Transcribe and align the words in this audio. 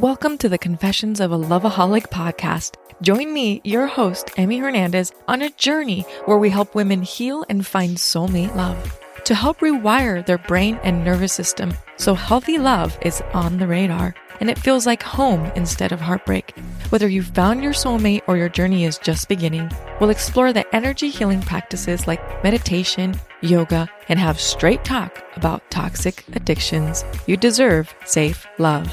Welcome 0.00 0.38
to 0.38 0.48
the 0.48 0.58
Confessions 0.58 1.20
of 1.20 1.30
a 1.30 1.38
Loveaholic 1.38 2.08
podcast. 2.08 2.74
Join 3.00 3.32
me, 3.32 3.60
your 3.62 3.86
host, 3.86 4.28
Emmy 4.36 4.58
Hernandez, 4.58 5.12
on 5.28 5.40
a 5.40 5.50
journey 5.50 6.04
where 6.24 6.36
we 6.36 6.50
help 6.50 6.74
women 6.74 7.00
heal 7.02 7.46
and 7.48 7.64
find 7.64 7.96
soulmate 7.96 8.56
love 8.56 9.00
to 9.22 9.36
help 9.36 9.60
rewire 9.60 10.26
their 10.26 10.38
brain 10.38 10.80
and 10.82 11.04
nervous 11.04 11.32
system 11.32 11.72
so 11.96 12.12
healthy 12.12 12.58
love 12.58 12.98
is 13.02 13.22
on 13.34 13.56
the 13.56 13.68
radar 13.68 14.16
and 14.40 14.50
it 14.50 14.58
feels 14.58 14.84
like 14.84 15.00
home 15.00 15.44
instead 15.54 15.92
of 15.92 16.00
heartbreak. 16.00 16.58
Whether 16.88 17.06
you've 17.06 17.28
found 17.28 17.62
your 17.62 17.72
soulmate 17.72 18.22
or 18.26 18.36
your 18.36 18.48
journey 18.48 18.84
is 18.84 18.98
just 18.98 19.28
beginning, 19.28 19.70
we'll 20.00 20.10
explore 20.10 20.52
the 20.52 20.66
energy 20.74 21.08
healing 21.08 21.40
practices 21.40 22.08
like 22.08 22.42
meditation, 22.42 23.14
yoga, 23.42 23.88
and 24.08 24.18
have 24.18 24.40
straight 24.40 24.84
talk 24.84 25.22
about 25.36 25.70
toxic 25.70 26.24
addictions. 26.34 27.04
You 27.28 27.36
deserve 27.36 27.94
safe 28.04 28.44
love. 28.58 28.92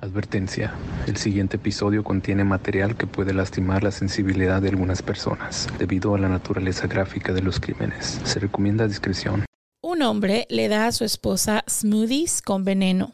Advertencia. 0.00 0.74
El 1.08 1.16
siguiente 1.16 1.56
episodio 1.56 2.04
contiene 2.04 2.44
material 2.44 2.96
que 2.96 3.08
puede 3.08 3.34
lastimar 3.34 3.82
la 3.82 3.90
sensibilidad 3.90 4.62
de 4.62 4.68
algunas 4.68 5.02
personas 5.02 5.66
debido 5.76 6.14
a 6.14 6.18
la 6.20 6.28
naturaleza 6.28 6.86
gráfica 6.86 7.32
de 7.32 7.42
los 7.42 7.58
crímenes. 7.58 8.20
Se 8.22 8.38
recomienda 8.38 8.86
discreción. 8.86 9.44
Un 9.80 10.02
hombre 10.02 10.46
le 10.50 10.68
da 10.68 10.86
a 10.86 10.92
su 10.92 11.04
esposa 11.04 11.64
smoothies 11.68 12.42
con 12.42 12.62
veneno 12.62 13.10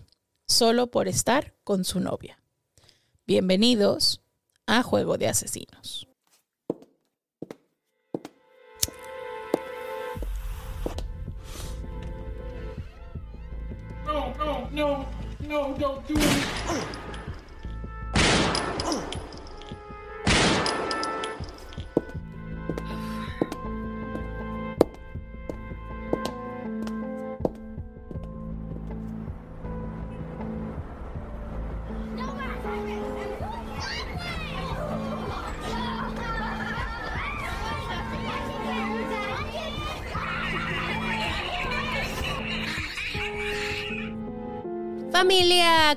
solo 0.46 0.90
por 0.90 1.08
estar 1.08 1.54
con 1.64 1.84
su 1.84 2.00
novia. 2.00 2.38
Bienvenidos 3.26 4.20
a 4.66 4.82
Juego 4.82 5.16
de 5.16 5.28
Asesinos. 5.28 6.06
No, 14.04 14.34
no, 14.36 14.70
no, 14.70 15.13
no, 15.48 15.74
don't 15.78 16.06
do 16.06 16.14
it. 16.16 17.03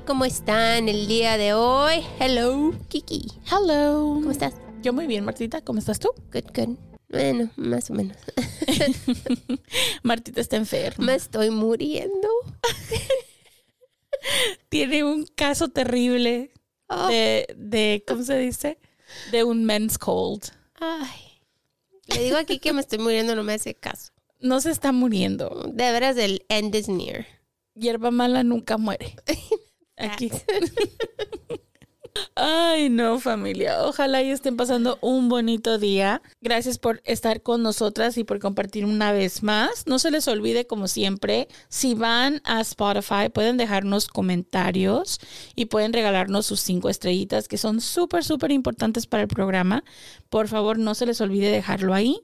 ¿Cómo 0.05 0.25
están 0.25 0.89
el 0.89 1.07
día 1.07 1.37
de 1.37 1.53
hoy? 1.53 2.03
Hello, 2.19 2.73
Kiki. 2.87 3.31
Hello. 3.51 4.15
¿Cómo 4.15 4.31
estás? 4.31 4.53
Yo 4.81 4.93
muy 4.93 5.07
bien, 5.07 5.25
Martita. 5.25 5.61
¿Cómo 5.61 5.79
estás 5.79 5.99
tú? 5.99 6.09
Good, 6.31 6.51
good. 6.55 6.77
Bueno, 7.09 7.49
más 7.55 7.89
o 7.89 7.93
menos. 7.93 8.17
Martita 10.03 10.41
está 10.41 10.57
enferma. 10.57 11.05
Me 11.05 11.15
estoy 11.15 11.49
muriendo. 11.49 12.27
Tiene 14.69 15.03
un 15.03 15.25
caso 15.25 15.69
terrible 15.69 16.51
Oh, 16.89 17.07
de, 17.07 17.47
de, 17.57 18.03
¿cómo 18.07 18.23
se 18.23 18.37
dice? 18.37 18.79
De 19.31 19.43
un 19.43 19.65
men's 19.65 19.97
cold. 19.97 20.43
Ay. 20.79 21.41
Le 22.07 22.23
digo 22.23 22.37
aquí 22.37 22.59
que 22.59 22.71
me 22.71 22.81
estoy 22.81 22.99
muriendo, 22.99 23.35
no 23.35 23.43
me 23.43 23.53
hace 23.53 23.75
caso. 23.75 24.13
No 24.39 24.61
se 24.61 24.71
está 24.71 24.91
muriendo. 24.93 25.65
De 25.73 25.91
veras, 25.91 26.15
el 26.17 26.45
end 26.47 26.73
is 26.75 26.87
near. 26.87 27.25
Hierba 27.73 28.11
mala 28.11 28.43
nunca 28.43 28.77
muere. 28.77 29.15
Aquí. 29.97 30.31
Ay, 32.35 32.89
no, 32.89 33.19
familia. 33.19 33.83
Ojalá 33.83 34.21
y 34.21 34.29
estén 34.29 34.57
pasando 34.57 34.97
un 35.01 35.29
bonito 35.29 35.77
día. 35.77 36.21
Gracias 36.41 36.77
por 36.77 37.01
estar 37.03 37.41
con 37.41 37.63
nosotras 37.63 38.17
y 38.17 38.23
por 38.23 38.39
compartir 38.39 38.85
una 38.85 39.11
vez 39.11 39.43
más. 39.43 39.87
No 39.87 39.99
se 39.99 40.11
les 40.11 40.27
olvide, 40.27 40.67
como 40.67 40.87
siempre, 40.87 41.47
si 41.69 41.93
van 41.93 42.41
a 42.43 42.61
Spotify, 42.61 43.29
pueden 43.33 43.57
dejarnos 43.57 44.07
comentarios 44.07 45.19
y 45.55 45.65
pueden 45.65 45.93
regalarnos 45.93 46.45
sus 46.45 46.59
cinco 46.59 46.89
estrellitas, 46.89 47.47
que 47.47 47.57
son 47.57 47.81
súper, 47.81 48.23
súper 48.23 48.51
importantes 48.51 49.07
para 49.07 49.23
el 49.23 49.29
programa. 49.29 49.83
Por 50.29 50.47
favor, 50.47 50.77
no 50.79 50.95
se 50.95 51.05
les 51.05 51.21
olvide 51.21 51.51
dejarlo 51.51 51.93
ahí. 51.93 52.21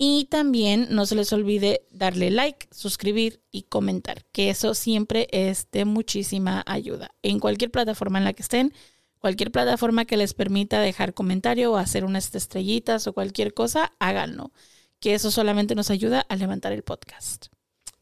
Y 0.00 0.26
también 0.26 0.86
no 0.90 1.06
se 1.06 1.16
les 1.16 1.32
olvide 1.32 1.84
darle 1.90 2.30
like, 2.30 2.68
suscribir 2.70 3.42
y 3.50 3.64
comentar, 3.64 4.24
que 4.30 4.48
eso 4.48 4.74
siempre 4.74 5.26
es 5.32 5.68
de 5.72 5.84
muchísima 5.84 6.62
ayuda. 6.66 7.10
En 7.22 7.40
cualquier 7.40 7.72
plataforma 7.72 8.18
en 8.18 8.24
la 8.24 8.32
que 8.32 8.42
estén, 8.42 8.72
cualquier 9.18 9.50
plataforma 9.50 10.04
que 10.04 10.16
les 10.16 10.34
permita 10.34 10.80
dejar 10.80 11.14
comentario 11.14 11.72
o 11.72 11.76
hacer 11.76 12.04
unas 12.04 12.32
estrellitas 12.32 13.08
o 13.08 13.12
cualquier 13.12 13.54
cosa, 13.54 13.92
háganlo, 13.98 14.52
que 15.00 15.14
eso 15.14 15.32
solamente 15.32 15.74
nos 15.74 15.90
ayuda 15.90 16.20
a 16.28 16.36
levantar 16.36 16.72
el 16.72 16.84
podcast. 16.84 17.46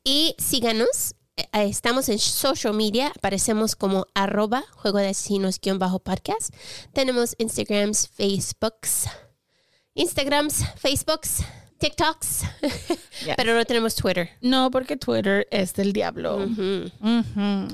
Y 0.05 0.35
síganos. 0.39 1.15
eh, 1.37 1.47
Estamos 1.53 2.11
en 2.11 2.19
social 2.19 2.75
media, 2.75 3.09
aparecemos 3.17 3.75
como 3.75 4.06
arroba 4.15 4.65
juego 4.73 4.99
de 4.99 5.09
asesinos 5.09 5.59
guion 5.61 5.79
bajo 5.79 5.99
podcast. 6.01 6.55
Tenemos 6.93 7.35
Instagrams, 7.39 8.06
Facebooks, 8.09 9.06
Instagrams, 9.95 10.62
Facebooks, 10.77 11.43
TikToks, 11.78 12.42
Yes. 13.25 13.34
pero 13.37 13.54
no 13.54 13.64
tenemos 13.64 13.94
Twitter. 13.94 14.31
No, 14.41 14.70
porque 14.70 14.97
Twitter 14.97 15.47
es 15.50 15.75
del 15.75 15.92
diablo. 15.92 16.47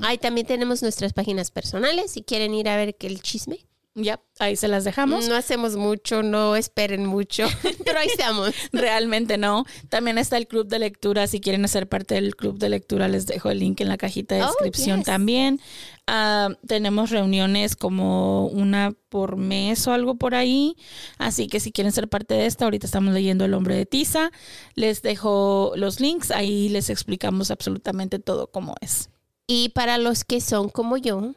Ahí 0.01 0.17
también 0.17 0.47
tenemos 0.47 0.81
nuestras 0.81 1.13
páginas 1.13 1.51
personales 1.51 2.11
si 2.11 2.21
quieren 2.23 2.53
ir 2.53 2.67
a 2.69 2.77
ver 2.77 2.95
el 2.99 3.21
chisme. 3.21 3.59
Yep, 3.95 4.19
ahí 4.39 4.55
se 4.55 4.67
las 4.67 4.85
dejamos. 4.85 5.27
No 5.29 5.35
hacemos 5.35 5.75
mucho, 5.75 6.23
no 6.23 6.55
esperen 6.55 7.05
mucho, 7.05 7.45
pero 7.85 7.99
ahí 7.99 8.07
estamos. 8.07 8.49
Realmente 8.71 9.37
no. 9.37 9.65
También 9.89 10.17
está 10.17 10.37
el 10.37 10.47
club 10.47 10.67
de 10.67 10.79
lectura. 10.79 11.27
Si 11.27 11.39
quieren 11.39 11.67
ser 11.67 11.87
parte 11.87 12.15
del 12.15 12.35
club 12.35 12.57
de 12.57 12.69
lectura, 12.69 13.07
les 13.07 13.27
dejo 13.27 13.51
el 13.51 13.59
link 13.59 13.81
en 13.81 13.89
la 13.89 13.97
cajita 13.97 14.33
de 14.33 14.41
Oh, 14.41 14.47
descripción 14.47 14.97
yes. 15.01 15.05
también. 15.05 15.61
Ah, 16.05 16.49
tenemos 16.67 17.11
reuniones 17.11 17.75
como 17.75 18.47
una 18.47 18.93
por 19.09 19.37
mes 19.37 19.87
o 19.87 19.93
algo 19.93 20.15
por 20.15 20.35
ahí. 20.35 20.75
Así 21.17 21.47
que 21.47 21.59
si 21.59 21.71
quieren 21.71 21.93
ser 21.93 22.09
parte 22.09 22.33
de 22.33 22.45
esta, 22.45 22.65
ahorita 22.65 22.85
estamos 22.85 23.13
leyendo 23.13 23.45
El 23.45 23.53
hombre 23.53 23.75
de 23.75 23.85
Tiza. 23.85 24.31
Les 24.75 25.01
dejo 25.01 25.73
los 25.75 25.99
links. 25.99 26.31
Ahí 26.31 26.69
les 26.69 26.89
explicamos 26.89 27.51
absolutamente 27.51 28.19
todo 28.19 28.47
cómo 28.51 28.75
es. 28.81 29.09
Y 29.47 29.69
para 29.69 29.97
los 29.97 30.23
que 30.23 30.41
son 30.41 30.69
como 30.69 30.97
yo, 30.97 31.33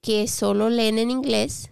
que 0.00 0.28
solo 0.28 0.70
leen 0.70 0.98
en 0.98 1.10
inglés, 1.10 1.70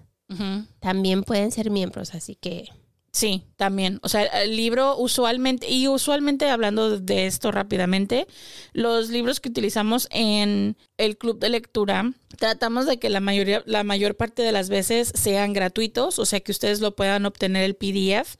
también 0.80 1.22
pueden 1.22 1.52
ser 1.52 1.70
miembros, 1.70 2.14
así 2.14 2.34
que 2.34 2.68
Sí, 3.14 3.44
también. 3.54 4.00
O 4.02 4.08
sea, 4.08 4.24
el 4.24 4.56
libro 4.56 4.98
usualmente, 4.98 5.70
y 5.70 5.86
usualmente 5.86 6.50
hablando 6.50 6.98
de 6.98 7.26
esto 7.26 7.52
rápidamente, 7.52 8.26
los 8.72 9.08
libros 9.08 9.38
que 9.38 9.50
utilizamos 9.50 10.08
en 10.10 10.76
el 10.96 11.16
club 11.16 11.38
de 11.38 11.48
lectura, 11.48 12.12
tratamos 12.38 12.86
de 12.86 12.98
que 12.98 13.10
la 13.10 13.20
mayoría, 13.20 13.62
la 13.66 13.84
mayor 13.84 14.16
parte 14.16 14.42
de 14.42 14.50
las 14.50 14.68
veces 14.68 15.12
sean 15.14 15.52
gratuitos, 15.52 16.18
o 16.18 16.26
sea 16.26 16.40
que 16.40 16.50
ustedes 16.50 16.80
lo 16.80 16.96
puedan 16.96 17.24
obtener 17.24 17.62
el 17.62 17.76
PDF 17.76 18.34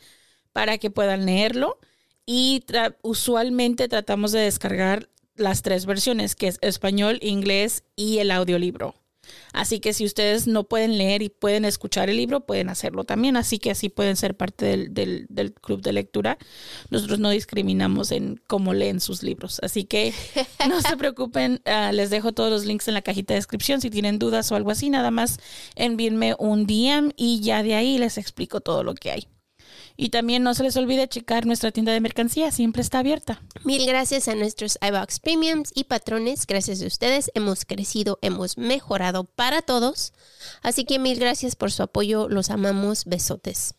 para 0.53 0.79
que 0.79 0.91
puedan 0.91 1.25
leerlo. 1.25 1.79
Y 2.27 2.65
usualmente 3.03 3.87
tratamos 3.87 4.33
de 4.33 4.41
descargar 4.41 5.09
las 5.37 5.63
tres 5.63 5.87
versiones, 5.87 6.35
que 6.35 6.49
es 6.49 6.59
español, 6.63 7.21
inglés 7.23 7.85
y 7.95 8.19
el 8.19 8.33
audiolibro. 8.33 8.97
Así 9.53 9.81
que 9.81 9.93
si 9.93 10.05
ustedes 10.05 10.47
no 10.47 10.65
pueden 10.65 10.99
leer 10.99 11.23
y 11.23 11.29
pueden 11.29 11.65
escuchar 11.65 12.11
el 12.11 12.17
libro, 12.17 12.41
pueden 12.41 12.69
hacerlo 12.69 13.05
también. 13.05 13.37
Así 13.37 13.59
que 13.59 13.71
así 13.71 13.89
pueden 13.89 14.17
ser 14.17 14.37
parte 14.37 14.67
del, 14.67 14.95
del- 14.95 15.27
del 15.29 15.53
club 15.55 15.81
de 15.83 15.93
lectura. 15.93 16.39
Nosotros 16.91 17.19
no 17.19 17.31
discriminamos 17.31 18.11
en 18.13 18.41
cómo 18.47 18.75
leen 18.75 19.01
sus 19.01 19.23
libros. 19.23 19.59
Así 19.63 19.85
que 19.85 20.13
no 20.69 20.81
se 20.81 20.97
preocupen. 20.97 21.61
ah, 21.65 21.93
les 21.93 22.11
dejo 22.11 22.33
todos 22.33 22.51
los 22.51 22.65
links 22.65 22.89
en 22.89 22.95
la 22.95 23.03
cajita 23.03 23.35
de 23.35 23.39
descripción. 23.39 23.81
Si 23.81 23.91
tienen 23.91 24.19
dudas 24.19 24.51
o 24.53 24.57
algo 24.57 24.71
así, 24.71 24.91
nada 24.91 25.11
más 25.11 25.39
envíenme 25.77 26.35
un 26.39 26.67
DM 26.67 27.13
y 27.17 27.41
ya 27.41 27.63
de 27.63 27.75
ahí 27.75 27.99
les 27.99 28.19
explico 28.19 28.61
todo 28.61 28.83
lo 28.83 28.95
que 28.95 29.11
hay. 29.11 29.29
Y 29.97 30.09
también 30.09 30.43
no 30.43 30.55
se 30.55 30.65
les 30.65 30.77
olvide 30.77 31.09
checar 31.09 31.47
nuestra 31.47 31.71
tienda 31.71 31.93
de 31.93 32.01
mercancía. 32.01 32.51
Siempre 32.51 32.83
está 32.83 32.99
abierta. 32.99 33.43
mil 33.65 33.87
gracias 33.87 34.27
a 34.29 34.35
nuestros 34.35 34.79
iBox 34.81 35.21
Premiums 35.21 35.71
y 35.75 35.85
patrones. 35.85 36.47
Gracias 36.47 36.83
a 36.83 36.87
ustedes 36.87 37.31
hemos 37.35 37.65
crecido, 37.65 38.19
hemos 38.23 38.59
mejorado 38.59 39.25
para 39.25 39.63
todos. 39.63 40.13
Así 40.63 40.85
que 40.85 40.99
mil 40.99 41.19
gracias 41.19 41.55
por 41.55 41.71
su 41.71 41.83
apoyo. 41.83 42.29
Los 42.29 42.51
amamos. 42.51 43.05
Besotes. 43.05 43.75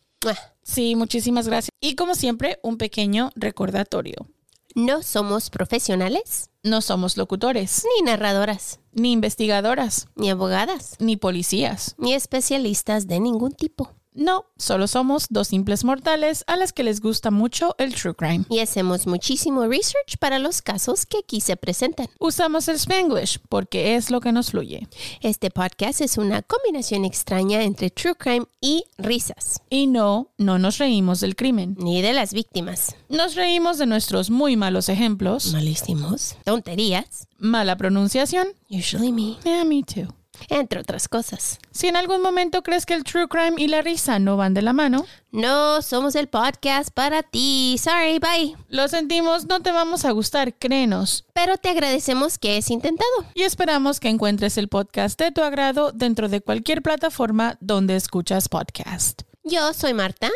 Sí, 0.62 0.96
muchísimas 0.96 1.46
gracias. 1.46 1.70
Y 1.80 1.94
como 1.94 2.14
siempre, 2.14 2.58
un 2.62 2.78
pequeño 2.78 3.30
recordatorio. 3.36 4.26
No 4.74 5.02
somos 5.02 5.50
profesionales, 5.50 6.50
No 6.62 6.80
somos 6.82 7.16
locutores, 7.16 7.84
ni 7.96 8.04
narradoras, 8.04 8.80
ni 8.92 9.12
investigadoras, 9.12 10.08
ni 10.16 10.30
abogadas, 10.30 10.96
ni 10.98 11.16
policías. 11.16 11.94
ni 11.96 12.12
especialistas 12.12 13.06
de 13.06 13.20
ningún 13.20 13.52
tipo. 13.52 13.94
No, 14.16 14.46
solo 14.56 14.86
somos 14.88 15.26
dos 15.28 15.48
simples 15.48 15.84
mortales 15.84 16.42
a 16.46 16.56
las 16.56 16.72
que 16.72 16.82
les 16.82 17.00
gusta 17.02 17.30
mucho 17.30 17.74
el 17.76 17.94
true 17.94 18.14
crime. 18.14 18.46
Y 18.48 18.60
hacemos 18.60 19.06
muchísimo 19.06 19.66
research 19.66 20.16
para 20.18 20.38
los 20.38 20.62
casos 20.62 21.04
que 21.04 21.18
aquí 21.18 21.42
se 21.42 21.56
presentan. 21.58 22.08
Usamos 22.18 22.66
el 22.68 22.76
Spanglish 22.76 23.38
porque 23.50 23.94
es 23.94 24.10
lo 24.10 24.20
que 24.22 24.32
nos 24.32 24.52
fluye. 24.52 24.88
Este 25.20 25.50
podcast 25.50 26.00
es 26.00 26.16
una 26.16 26.40
combinación 26.40 27.04
extraña 27.04 27.62
entre 27.62 27.90
true 27.90 28.14
crime 28.14 28.46
y 28.62 28.84
risas, 28.96 29.60
Y 29.68 29.86
no, 29.86 30.32
no 30.38 30.58
nos 30.58 30.78
reímos 30.78 31.20
del 31.20 31.36
crimen. 31.36 31.76
ni 31.78 32.00
de 32.00 32.14
las 32.14 32.32
víctimas. 32.32 32.96
Nos 33.10 33.34
reímos 33.34 33.76
de 33.76 33.84
nuestros 33.84 34.30
muy 34.30 34.56
malos 34.56 34.88
ejemplos, 34.88 35.52
Malísimos, 35.52 36.36
tonterías, 36.44 37.28
mala 37.38 37.76
pronunciación, 37.76 38.48
usually 38.70 39.12
me, 39.12 39.36
yeah, 39.44 39.62
me 39.64 39.82
too. 39.82 40.08
Entre 40.48 40.80
otras 40.80 41.08
cosas. 41.08 41.58
Si 41.70 41.88
en 41.88 41.96
algún 41.96 42.22
momento 42.22 42.62
crees 42.62 42.86
que 42.86 42.94
el 42.94 43.04
true 43.04 43.28
crime 43.28 43.54
y 43.56 43.68
la 43.68 43.82
risa 43.82 44.18
no 44.18 44.36
van 44.36 44.54
de 44.54 44.62
la 44.62 44.72
mano, 44.72 45.04
No 45.32 45.82
somos 45.82 46.14
el 46.14 46.28
podcast 46.28 46.90
para 46.90 47.22
ti. 47.22 47.76
Sorry, 47.78 48.18
bye. 48.18 48.56
lo 48.68 48.88
sentimos, 48.88 49.46
no 49.46 49.60
te 49.60 49.70
vamos 49.70 50.06
a 50.06 50.12
gustar, 50.12 50.54
créenos. 50.54 51.26
Pero 51.34 51.58
te 51.58 51.68
agradecemos 51.68 52.38
que 52.38 52.56
es 52.56 52.70
intentado. 52.70 53.10
Y 53.34 53.42
esperamos 53.42 54.00
que 54.00 54.08
encuentres 54.08 54.56
el 54.56 54.68
podcast 54.68 55.20
de 55.20 55.32
tu 55.32 55.42
agrado 55.42 55.92
dentro 55.92 56.28
de 56.30 56.40
cualquier 56.40 56.80
plataforma 56.80 57.58
donde 57.60 57.96
escuchas 57.96 58.48
podcast. 58.48 59.22
Yo 59.44 59.74
soy 59.74 59.92
Marta. 59.92 60.30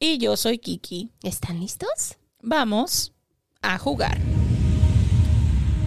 Y 0.00 0.18
yo 0.18 0.36
soy 0.36 0.58
Kiki. 0.58 1.12
¿Están 1.22 1.60
listos? 1.60 2.16
Vamos 2.42 3.12
a 3.62 3.78
jugar. 3.78 4.18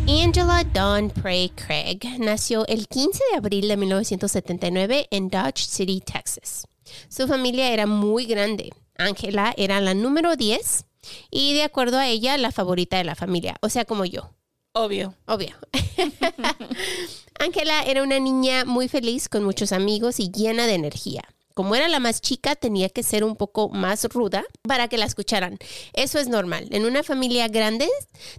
Angela 0.08 0.66
Dawn 0.66 1.10
Prey 1.10 1.50
Craig 1.50 2.00
nació 2.20 2.68
el 2.68 2.88
15 2.88 3.20
de 3.32 3.38
abril 3.38 3.68
de 3.70 3.78
1979 3.78 5.08
en 5.10 5.30
Dodge 5.30 5.66
City, 5.66 6.02
Texas. 6.02 6.68
Su 7.08 7.26
familia 7.28 7.72
era 7.72 7.88
muy 7.88 8.26
grande. 8.26 8.72
Angela 8.98 9.54
era 9.56 9.80
la 9.80 9.94
número 9.94 10.36
10 10.36 10.86
y 11.32 11.54
de 11.54 11.64
acuerdo 11.64 11.98
a 11.98 12.08
ella, 12.08 12.38
la 12.38 12.52
favorita 12.52 12.98
de 12.98 13.06
la 13.06 13.16
familia, 13.16 13.56
o 13.62 13.70
sea, 13.70 13.86
como 13.86 14.04
yo. 14.04 14.34
Obvio. 14.74 15.16
Obvio. 15.26 15.56
Angela 17.40 17.84
era 17.84 18.04
una 18.04 18.20
niña 18.20 18.66
muy 18.66 18.90
feliz, 18.90 19.30
con 19.30 19.44
muchos 19.44 19.72
amigos 19.72 20.20
y 20.20 20.32
llena 20.32 20.68
de 20.68 20.74
energía. 20.74 21.24
Como 21.54 21.76
era 21.76 21.88
la 21.88 22.00
más 22.00 22.22
chica, 22.22 22.56
tenía 22.56 22.90
que 22.90 23.04
ser 23.04 23.24
un 23.24 23.36
poco 23.36 23.70
más 23.70 24.06
ruda 24.06 24.44
para 24.64 24.88
que 24.88 24.98
la 24.98 25.06
escucharan. 25.06 25.58
Eso 25.94 26.20
es 26.20 26.28
normal. 26.28 26.68
En 26.72 26.86
una 26.86 27.04
familia 27.04 27.48
grande 27.48 27.88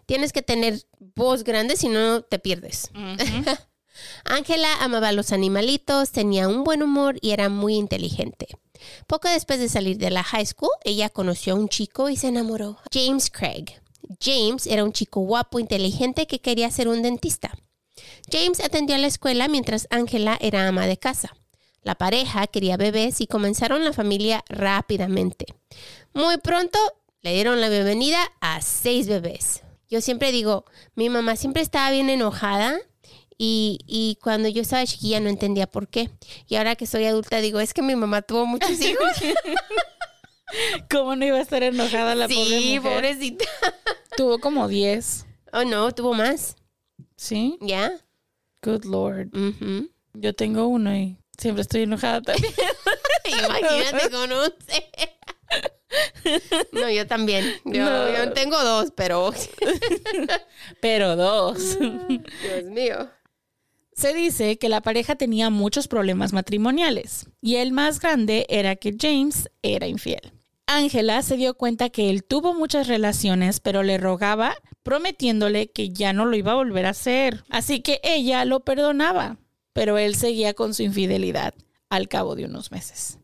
tienes 0.06 0.32
que 0.32 0.43
tener 0.43 0.82
voz 1.14 1.44
grande, 1.44 1.76
si 1.76 1.88
no 1.88 2.22
te 2.22 2.38
pierdes. 2.38 2.90
Ángela 4.25 4.75
amaba 4.81 5.08
a 5.08 5.12
los 5.12 5.32
animalitos, 5.32 6.11
tenía 6.11 6.49
un 6.49 6.64
buen 6.64 6.82
humor 6.82 7.16
y 7.20 7.31
era 7.31 7.49
muy 7.49 7.76
inteligente. 7.76 8.49
Poco 9.06 9.28
después 9.28 9.60
de 9.60 9.69
salir 9.69 9.99
de 9.99 10.10
la 10.10 10.25
high 10.25 10.46
school, 10.46 10.70
ella 10.84 11.08
conoció 11.08 11.55
a 11.55 11.56
un 11.56 11.69
chico 11.69 12.08
y 12.08 12.17
se 12.17 12.28
enamoró. 12.28 12.78
James 12.93 13.31
Craig. 13.31 13.67
James 14.20 14.67
era 14.67 14.84
un 14.84 14.93
chico 14.93 15.20
guapo, 15.20 15.58
inteligente 15.58 16.26
que 16.26 16.40
quería 16.40 16.70
ser 16.70 16.88
un 16.88 17.02
dentista. 17.02 17.56
James 18.31 18.60
atendió 18.60 18.96
a 18.96 18.99
la 18.99 19.06
escuela 19.06 19.49
mientras 19.49 19.87
Ángela 19.90 20.37
era 20.40 20.67
ama 20.67 20.87
de 20.87 20.99
casa. 20.99 21.34
La 21.84 21.94
pareja 21.94 22.46
quería 22.46 22.78
bebés 22.78 23.20
y 23.20 23.26
comenzaron 23.26 23.84
la 23.84 23.92
familia 23.92 24.42
rápidamente. 24.48 25.44
Muy 26.14 26.38
pronto 26.38 26.78
le 27.20 27.34
dieron 27.34 27.60
la 27.60 27.69
bienvenida 27.69 28.32
a 28.40 28.62
seis 28.62 29.06
bebés. 29.06 29.62
Yo 29.90 30.00
siempre 30.00 30.32
digo, 30.32 30.64
mi 30.94 31.10
mamá 31.10 31.36
siempre 31.36 31.60
estaba 31.60 31.90
bien 31.90 32.08
enojada 32.08 32.78
y, 33.36 33.81
y 33.86 34.19
cuando 34.22 34.48
yo 34.48 34.62
estaba 34.62 34.86
chiquilla 34.86 35.20
no 35.20 35.28
entendía 35.28 35.66
por 35.66 35.88
qué. 35.88 36.08
Y 36.48 36.56
ahora 36.56 36.75
que 36.75 36.86
soy 36.86 37.04
adulta 37.04 37.42
digo, 37.42 37.60
es 37.60 37.75
que 37.75 37.82
mi 37.82 37.94
mamá 37.96 38.22
tuvo 38.22 38.46
muchos 38.46 38.70
hijos. 38.81 39.12
¿Cómo 40.90 41.16
no 41.16 41.26
iba 41.26 41.36
a 41.36 41.42
estar 41.42 41.62
enojada 41.62 42.14
la 42.14 42.28
pobre 42.28 42.44
sí, 42.44 42.76
mujer? 42.78 42.94
pobrecita. 42.94 43.44
Tuvo 44.16 44.38
como 44.38 44.69
10. 44.69 45.26
Oh, 45.52 45.64
no, 45.64 45.92
tuvo 45.92 46.14
más. 46.14 46.56
¿Sí? 47.16 47.58
¿Ya? 47.60 47.92
Good 48.62 48.84
Lord. 48.86 49.28
Yo 50.14 50.34
tengo 50.34 50.66
uno 50.66 50.96
y 50.96 51.19
siempre 51.38 51.62
estoy 51.62 51.82
enojada 51.82 52.22
también. 52.22 52.52
Imagínate 53.44 54.10
con 54.10 54.32
once. 54.32 54.90
No, 56.72 56.90
yo 56.90 57.06
también. 57.06 57.44
Yo, 57.64 57.84
No. 57.84 58.12
yo 58.12 58.32
tengo 58.32 58.60
dos, 58.62 58.90
pero... 58.96 59.32
Pero 60.81 61.14
dos. 61.14 61.78
Dios 61.78 62.64
mío. 62.70 63.08
Se 63.92 64.12
dice 64.12 64.58
que 64.58 64.69
la 64.69 64.81
pareja 64.81 65.14
tenía 65.14 65.50
muchos 65.50 65.86
problemas 65.86 66.32
matrimoniales 66.32 67.26
y 67.40 67.56
el 67.56 67.70
más 67.70 68.00
grande 68.00 68.44
era 68.48 68.75
que 68.75 68.96
James 69.00 69.48
era 69.62 69.86
infiel. 69.86 70.32
Ángela 70.66 71.22
se 71.22 71.36
dio 71.36 71.54
cuenta 71.54 71.90
que 71.90 72.10
él 72.10 72.25
tuvo 72.25 72.54
muchas 72.54 72.88
relaciones, 72.88 73.60
pero 73.60 73.84
le 73.84 73.98
rogaba 73.98 74.56
prometiéndole 74.82 75.70
que 75.70 75.90
ya 75.90 76.12
no 76.12 76.25
lo 76.25 76.34
iba 76.36 76.52
a 76.52 76.56
volver 76.56 76.86
a 76.86 76.90
hacer. 76.90 77.44
Así 77.50 77.82
que 77.82 78.00
ella 78.02 78.44
lo 78.46 78.60
perdonaba, 78.60 79.36
pero 79.74 79.98
él 79.98 80.14
seguía 80.14 80.54
con 80.54 80.72
su 80.72 80.82
infidelidad 80.82 81.52
al 81.90 82.08
cabo 82.08 82.34
de 82.36 82.46
unos 82.46 82.70
meses. 82.72 83.18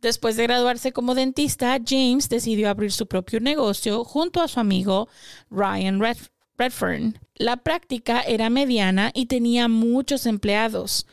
Después 0.00 0.36
de 0.36 0.44
graduarse 0.44 0.92
como 0.92 1.16
dentista, 1.16 1.76
James 1.84 2.28
decidió 2.28 2.70
abrir 2.70 2.92
su 2.92 3.08
propio 3.08 3.40
negocio 3.40 4.04
junto 4.04 4.40
a 4.40 4.46
su 4.46 4.60
amigo 4.60 5.08
Ryan 5.50 5.98
Red- 5.98 6.28
Redfern. 6.56 7.18
La 7.34 7.56
práctica 7.56 8.20
era 8.20 8.48
mediana 8.50 9.10
y 9.12 9.26
tenía 9.26 9.66
muchos 9.66 10.26
empleados. 10.26 11.06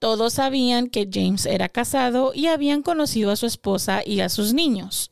Todos 0.00 0.32
sabían 0.34 0.88
que 0.88 1.08
James 1.12 1.46
era 1.46 1.68
casado 1.68 2.32
y 2.34 2.46
habían 2.48 2.82
conocido 2.82 3.30
a 3.30 3.36
su 3.36 3.46
esposa 3.46 4.02
y 4.04 4.18
a 4.20 4.28
sus 4.28 4.52
niños. 4.54 5.10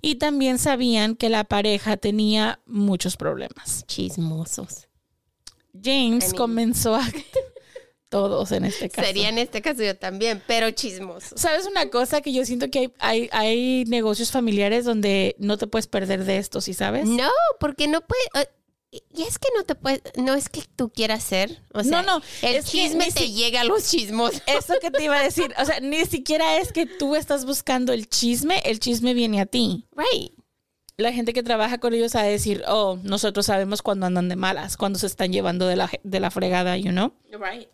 Y 0.00 0.16
también 0.16 0.58
sabían 0.58 1.16
que 1.16 1.28
la 1.28 1.42
pareja 1.42 1.96
tenía 1.96 2.60
muchos 2.66 3.16
problemas. 3.16 3.84
Chismosos. 3.88 4.86
James 5.74 6.24
I 6.26 6.28
mean- 6.28 6.36
comenzó 6.36 6.94
a... 6.94 7.02
Todos 8.08 8.52
en 8.52 8.64
este 8.64 8.88
caso. 8.88 9.06
Sería 9.06 9.28
en 9.28 9.36
este 9.38 9.60
caso 9.60 9.82
yo 9.82 9.94
también, 9.96 10.42
pero 10.46 10.70
chismosos. 10.70 11.38
¿Sabes 11.38 11.66
una 11.66 11.90
cosa? 11.90 12.20
Que 12.22 12.32
yo 12.32 12.44
siento 12.46 12.70
que 12.70 12.78
hay, 12.78 12.92
hay, 13.00 13.28
hay 13.32 13.84
negocios 13.86 14.30
familiares 14.30 14.84
donde 14.86 15.36
no 15.38 15.58
te 15.58 15.66
puedes 15.66 15.86
perder 15.86 16.24
de 16.24 16.38
esto, 16.38 16.60
¿sí 16.62 16.72
sabes? 16.72 17.06
No, 17.06 17.28
porque 17.60 17.86
no 17.86 18.00
puede... 18.00 18.22
eh, 18.42 18.48
y 18.90 19.22
es 19.24 19.38
que 19.38 19.48
no 19.54 19.64
te 19.64 19.74
puedes... 19.74 20.00
No 20.16 20.32
es 20.32 20.48
que 20.48 20.62
tú 20.74 20.88
quieras 20.88 21.22
ser. 21.22 21.60
O 21.74 21.82
sea, 21.84 22.00
No, 22.00 22.18
no, 22.20 22.22
El 22.40 22.64
chisme 22.64 23.04
te 23.12 23.20
si- 23.26 23.34
llega 23.34 23.60
a 23.60 23.64
los 23.64 23.90
chismos. 23.90 24.32
Eso 24.46 24.72
que 24.80 24.90
te 24.90 25.04
iba 25.04 25.18
a 25.18 25.22
decir. 25.22 25.52
O 25.60 25.64
sea, 25.66 25.78
ni 25.80 26.06
siquiera 26.06 26.56
es 26.56 26.72
que 26.72 26.86
tú 26.86 27.14
estás 27.14 27.44
buscando 27.44 27.92
el 27.92 28.08
chisme, 28.08 28.60
el 28.64 28.80
chisme 28.80 29.12
viene 29.12 29.42
a 29.42 29.46
ti. 29.46 29.84
Right. 29.94 30.32
La 30.96 31.12
gente 31.12 31.34
que 31.34 31.42
trabaja 31.42 31.76
con 31.76 31.92
ellos 31.92 32.14
a 32.14 32.22
decir, 32.22 32.64
oh, 32.66 32.98
nosotros 33.02 33.44
sabemos 33.44 33.82
cuando 33.82 34.06
andan 34.06 34.30
de 34.30 34.36
malas, 34.36 34.78
cuando 34.78 34.98
se 34.98 35.06
están 35.06 35.30
llevando 35.34 35.66
de 35.66 35.76
la, 35.76 35.90
de 36.02 36.20
la 36.20 36.30
fregada, 36.30 36.78
you 36.78 36.90
know? 36.90 37.12
Right. 37.30 37.68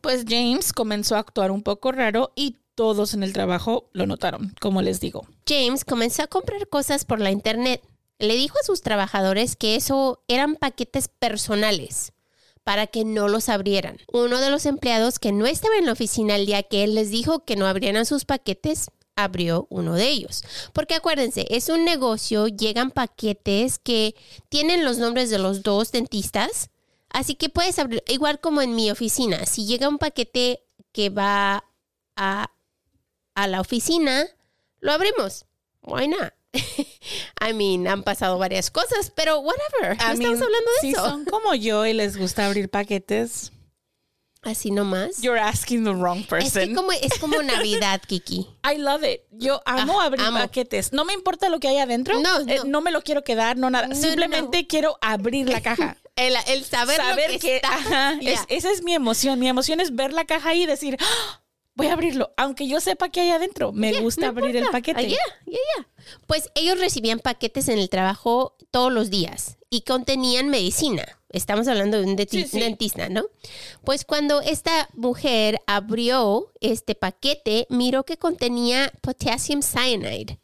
Pues 0.00 0.24
James 0.28 0.72
comenzó 0.72 1.16
a 1.16 1.20
actuar 1.20 1.50
un 1.50 1.62
poco 1.62 1.92
raro 1.92 2.32
y 2.36 2.56
todos 2.74 3.14
en 3.14 3.22
el 3.22 3.32
trabajo 3.32 3.88
lo 3.92 4.06
notaron, 4.06 4.54
como 4.60 4.82
les 4.82 5.00
digo. 5.00 5.26
James 5.46 5.84
comenzó 5.84 6.22
a 6.22 6.26
comprar 6.26 6.68
cosas 6.68 7.04
por 7.04 7.20
la 7.20 7.30
internet. 7.30 7.82
Le 8.18 8.36
dijo 8.36 8.56
a 8.58 8.66
sus 8.66 8.82
trabajadores 8.82 9.56
que 9.56 9.76
eso 9.76 10.22
eran 10.28 10.56
paquetes 10.56 11.08
personales 11.08 12.12
para 12.64 12.86
que 12.86 13.04
no 13.04 13.28
los 13.28 13.48
abrieran. 13.48 13.98
Uno 14.12 14.40
de 14.40 14.50
los 14.50 14.66
empleados 14.66 15.18
que 15.18 15.32
no 15.32 15.46
estaba 15.46 15.76
en 15.76 15.86
la 15.86 15.92
oficina 15.92 16.36
el 16.36 16.46
día 16.46 16.62
que 16.62 16.82
él 16.82 16.94
les 16.94 17.10
dijo 17.10 17.44
que 17.44 17.56
no 17.56 17.66
abrieran 17.66 18.06
sus 18.06 18.24
paquetes, 18.24 18.90
abrió 19.16 19.66
uno 19.70 19.94
de 19.94 20.08
ellos. 20.08 20.42
Porque 20.72 20.94
acuérdense, 20.94 21.46
es 21.50 21.68
un 21.68 21.84
negocio, 21.84 22.48
llegan 22.48 22.90
paquetes 22.90 23.78
que 23.78 24.14
tienen 24.48 24.84
los 24.84 24.98
nombres 24.98 25.30
de 25.30 25.38
los 25.38 25.62
dos 25.62 25.92
dentistas. 25.92 26.70
Así 27.14 27.36
que 27.36 27.48
puedes 27.48 27.78
abrir, 27.78 28.02
igual 28.08 28.40
como 28.40 28.60
en 28.60 28.74
mi 28.74 28.90
oficina, 28.90 29.46
si 29.46 29.64
llega 29.66 29.88
un 29.88 29.98
paquete 29.98 30.66
que 30.92 31.10
va 31.10 31.64
a, 32.16 32.50
a 33.36 33.46
la 33.46 33.60
oficina, 33.60 34.26
lo 34.80 34.92
abrimos. 34.92 35.46
Why 35.82 36.08
not? 36.08 36.32
I 37.40 37.52
mean, 37.52 37.86
han 37.86 38.02
pasado 38.02 38.36
varias 38.38 38.70
cosas, 38.70 39.10
pero 39.14 39.38
whatever. 39.40 39.96
No 39.96 40.02
I 40.04 40.12
estamos 40.12 40.18
mean, 40.18 40.34
hablando 40.42 40.70
de 40.72 40.80
si 40.80 40.90
eso. 40.90 41.08
son 41.08 41.24
como 41.24 41.54
yo 41.54 41.86
y 41.86 41.92
les 41.94 42.16
gusta 42.16 42.46
abrir 42.46 42.68
paquetes, 42.68 43.52
Así 44.42 44.70
nomás. 44.70 45.22
you're 45.22 45.40
asking 45.40 45.84
the 45.84 45.92
wrong 45.92 46.18
Es 46.20 46.26
person. 46.26 46.68
que 46.68 46.74
como, 46.74 46.92
es 46.92 47.18
como 47.20 47.42
Navidad, 47.42 48.02
Kiki. 48.06 48.46
I 48.64 48.76
love 48.78 49.02
it. 49.04 49.22
Yo 49.30 49.60
amo 49.64 50.00
Ah, 50.00 50.06
abrir 50.06 50.20
amo. 50.26 50.38
paquetes. 50.38 50.92
No 50.92 51.04
me 51.04 51.12
importa 51.14 51.48
lo 51.48 51.60
que 51.60 51.68
hay 51.68 51.78
adentro. 51.78 52.18
No, 52.20 52.40
Eh, 52.40 52.60
no. 52.66 52.80
me 52.82 52.90
lo 52.90 53.02
quiero 53.02 53.22
quedar, 53.24 53.56
no 53.56 53.70
nada. 53.70 53.86
No, 53.88 53.94
Simplemente 53.94 54.66
quiero 54.66 54.98
abrir 55.00 55.48
la 55.48 55.62
caja. 55.62 55.96
El, 56.16 56.34
el 56.46 56.64
saber, 56.64 57.00
lo 57.04 57.16
que, 57.16 57.38
que, 57.38 57.56
está. 57.56 57.74
ajá, 57.74 58.18
es- 58.20 58.44
esa 58.48 58.70
es 58.70 58.82
mi 58.82 58.94
emoción. 58.94 59.38
Mi 59.38 59.48
emoción 59.48 59.80
es 59.80 59.94
ver 59.94 60.12
la 60.12 60.24
caja 60.24 60.54
y 60.54 60.64
decir, 60.66 60.96
"Ah, 61.00 61.40
voy 61.74 61.88
a 61.88 61.94
abrirlo, 61.94 62.32
aunque 62.36 62.68
yo 62.68 62.80
sepa 62.80 63.08
que 63.08 63.20
hay 63.20 63.30
adentro. 63.30 63.72
Me 63.72 64.00
gusta 64.00 64.28
abrir 64.28 64.56
el 64.56 64.68
paquete. 64.68 65.00
Ah, 65.00 65.02
ya, 65.02 65.18
ya, 65.46 65.58
ya. 65.78 65.88
Pues 66.26 66.50
ellos 66.54 66.78
recibían 66.78 67.18
paquetes 67.18 67.68
en 67.68 67.78
el 67.78 67.88
trabajo 67.88 68.56
todos 68.70 68.92
los 68.92 69.10
días 69.10 69.56
y 69.70 69.80
contenían 69.82 70.48
medicina. 70.50 71.04
Estamos 71.30 71.66
hablando 71.66 72.00
de 72.00 72.04
un 72.06 72.16
denti- 72.16 72.42
Sí, 72.44 72.48
sí. 72.48 72.60
dentista, 72.60 73.08
¿no? 73.08 73.24
Pues 73.82 74.04
cuando 74.04 74.40
esta 74.40 74.88
mujer 74.94 75.58
abrió 75.66 76.52
este 76.60 76.94
paquete, 76.94 77.66
miró 77.70 78.04
que 78.04 78.18
contenía 78.18 78.92
potassium 79.00 79.60
cyanide. 79.62 80.38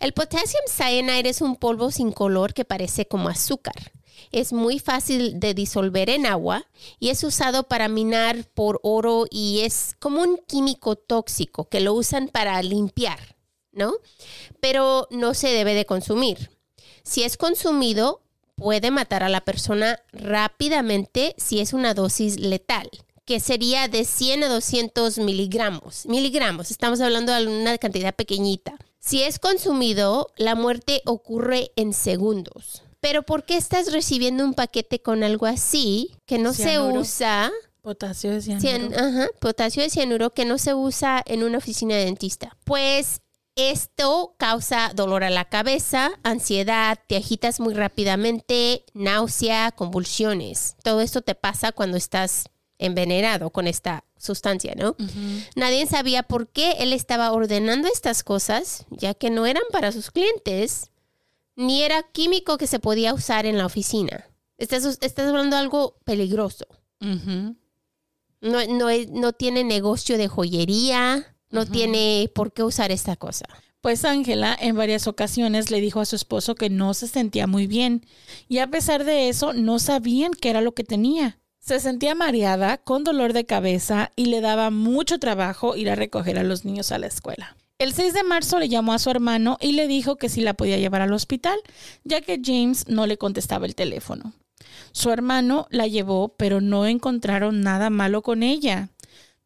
El 0.00 0.14
potassium 0.14 0.62
cyanide 0.66 1.28
es 1.28 1.42
un 1.42 1.56
polvo 1.56 1.90
sin 1.90 2.10
color 2.10 2.54
que 2.54 2.64
parece 2.64 3.06
como 3.06 3.28
azúcar. 3.28 3.92
Es 4.32 4.52
muy 4.52 4.78
fácil 4.78 5.40
de 5.40 5.54
disolver 5.54 6.10
en 6.10 6.26
agua 6.26 6.66
y 6.98 7.10
es 7.10 7.24
usado 7.24 7.64
para 7.64 7.88
minar 7.88 8.44
por 8.54 8.80
oro 8.82 9.26
y 9.30 9.60
es 9.60 9.96
como 9.98 10.22
un 10.22 10.38
químico 10.46 10.96
tóxico 10.96 11.68
que 11.68 11.80
lo 11.80 11.94
usan 11.94 12.28
para 12.28 12.62
limpiar, 12.62 13.36
¿no? 13.72 13.94
Pero 14.60 15.08
no 15.10 15.34
se 15.34 15.48
debe 15.48 15.74
de 15.74 15.86
consumir. 15.86 16.50
Si 17.02 17.22
es 17.22 17.36
consumido, 17.36 18.22
puede 18.56 18.90
matar 18.90 19.22
a 19.22 19.28
la 19.28 19.42
persona 19.42 20.00
rápidamente 20.12 21.34
si 21.38 21.60
es 21.60 21.72
una 21.72 21.94
dosis 21.94 22.38
letal, 22.38 22.88
que 23.24 23.40
sería 23.40 23.88
de 23.88 24.04
100 24.04 24.44
a 24.44 24.48
200 24.48 25.18
miligramos. 25.18 26.06
Miligramos, 26.06 26.70
estamos 26.70 27.00
hablando 27.00 27.32
de 27.32 27.46
una 27.46 27.78
cantidad 27.78 28.14
pequeñita. 28.14 28.76
Si 29.00 29.22
es 29.22 29.38
consumido, 29.38 30.28
la 30.36 30.54
muerte 30.54 31.02
ocurre 31.04 31.72
en 31.76 31.92
segundos. 31.92 32.83
Pero 33.04 33.22
¿por 33.22 33.44
qué 33.44 33.58
estás 33.58 33.92
recibiendo 33.92 34.42
un 34.44 34.54
paquete 34.54 35.02
con 35.02 35.22
algo 35.22 35.44
así 35.44 36.10
que 36.24 36.38
no 36.38 36.54
Cianuro. 36.54 37.04
se 37.04 37.10
usa? 37.10 37.52
Potasio 37.82 38.30
de 38.30 38.40
cianuro. 38.40 38.66
Cian- 38.66 38.94
ajá, 38.94 39.28
potasio 39.40 39.82
de 39.82 39.90
cianuro 39.90 40.30
que 40.30 40.46
no 40.46 40.56
se 40.56 40.72
usa 40.72 41.22
en 41.26 41.42
una 41.42 41.58
oficina 41.58 41.96
de 41.96 42.06
dentista. 42.06 42.56
Pues 42.64 43.20
esto 43.56 44.34
causa 44.38 44.90
dolor 44.94 45.22
a 45.22 45.28
la 45.28 45.44
cabeza, 45.44 46.12
ansiedad, 46.22 46.98
te 47.06 47.16
agitas 47.18 47.60
muy 47.60 47.74
rápidamente, 47.74 48.86
náusea, 48.94 49.70
convulsiones. 49.72 50.76
Todo 50.82 51.02
esto 51.02 51.20
te 51.20 51.34
pasa 51.34 51.72
cuando 51.72 51.98
estás 51.98 52.44
envenenado 52.78 53.50
con 53.50 53.66
esta 53.66 54.04
sustancia, 54.16 54.72
¿no? 54.78 54.96
Nadie 55.56 55.86
sabía 55.86 56.22
por 56.22 56.48
qué 56.48 56.76
él 56.78 56.94
estaba 56.94 57.30
ordenando 57.32 57.86
estas 57.86 58.24
cosas, 58.24 58.86
ya 58.88 59.12
que 59.12 59.28
no 59.28 59.44
eran 59.44 59.62
para 59.70 59.92
sus 59.92 60.10
clientes, 60.10 60.90
ni 61.56 61.82
era 61.82 62.02
químico 62.02 62.58
que 62.58 62.66
se 62.66 62.78
podía 62.78 63.14
usar 63.14 63.46
en 63.46 63.58
la 63.58 63.66
oficina. 63.66 64.24
Estás, 64.58 64.98
estás 65.00 65.28
hablando 65.28 65.56
de 65.56 65.62
algo 65.62 65.96
peligroso. 66.04 66.66
No, 68.40 68.58
no 69.10 69.32
tiene 69.32 69.64
negocio 69.64 70.18
de 70.18 70.28
joyería, 70.28 71.36
no 71.50 71.66
tiene 71.66 72.30
por 72.34 72.52
qué 72.52 72.62
usar 72.62 72.90
esta 72.90 73.16
cosa. 73.16 73.46
Pues 73.80 74.04
Ángela 74.04 74.56
en 74.58 74.76
varias 74.76 75.06
ocasiones 75.06 75.70
le 75.70 75.80
dijo 75.80 76.00
a 76.00 76.06
su 76.06 76.16
esposo 76.16 76.54
que 76.54 76.70
no 76.70 76.94
se 76.94 77.06
sentía 77.06 77.46
muy 77.46 77.66
bien 77.66 78.06
y 78.48 78.58
a 78.58 78.70
pesar 78.70 79.04
de 79.04 79.28
eso 79.28 79.52
no 79.52 79.78
sabían 79.78 80.32
qué 80.32 80.50
era 80.50 80.62
lo 80.62 80.72
que 80.72 80.84
tenía. 80.84 81.38
Se 81.58 81.80
sentía 81.80 82.14
mareada, 82.14 82.78
con 82.78 83.04
dolor 83.04 83.32
de 83.32 83.46
cabeza 83.46 84.10
y 84.16 84.26
le 84.26 84.40
daba 84.40 84.70
mucho 84.70 85.18
trabajo 85.18 85.76
ir 85.76 85.90
a 85.90 85.94
recoger 85.94 86.38
a 86.38 86.44
los 86.44 86.64
niños 86.64 86.92
a 86.92 86.98
la 86.98 87.06
escuela. 87.06 87.56
El 87.78 87.92
6 87.92 88.14
de 88.14 88.22
marzo 88.22 88.60
le 88.60 88.68
llamó 88.68 88.92
a 88.92 88.98
su 88.98 89.10
hermano 89.10 89.58
y 89.60 89.72
le 89.72 89.88
dijo 89.88 90.16
que 90.16 90.28
si 90.28 90.40
la 90.40 90.54
podía 90.54 90.78
llevar 90.78 91.02
al 91.02 91.12
hospital, 91.12 91.58
ya 92.04 92.20
que 92.20 92.40
James 92.42 92.86
no 92.88 93.06
le 93.06 93.18
contestaba 93.18 93.66
el 93.66 93.74
teléfono. 93.74 94.32
Su 94.92 95.10
hermano 95.10 95.66
la 95.70 95.88
llevó, 95.88 96.36
pero 96.36 96.60
no 96.60 96.86
encontraron 96.86 97.62
nada 97.62 97.90
malo 97.90 98.22
con 98.22 98.44
ella. 98.44 98.90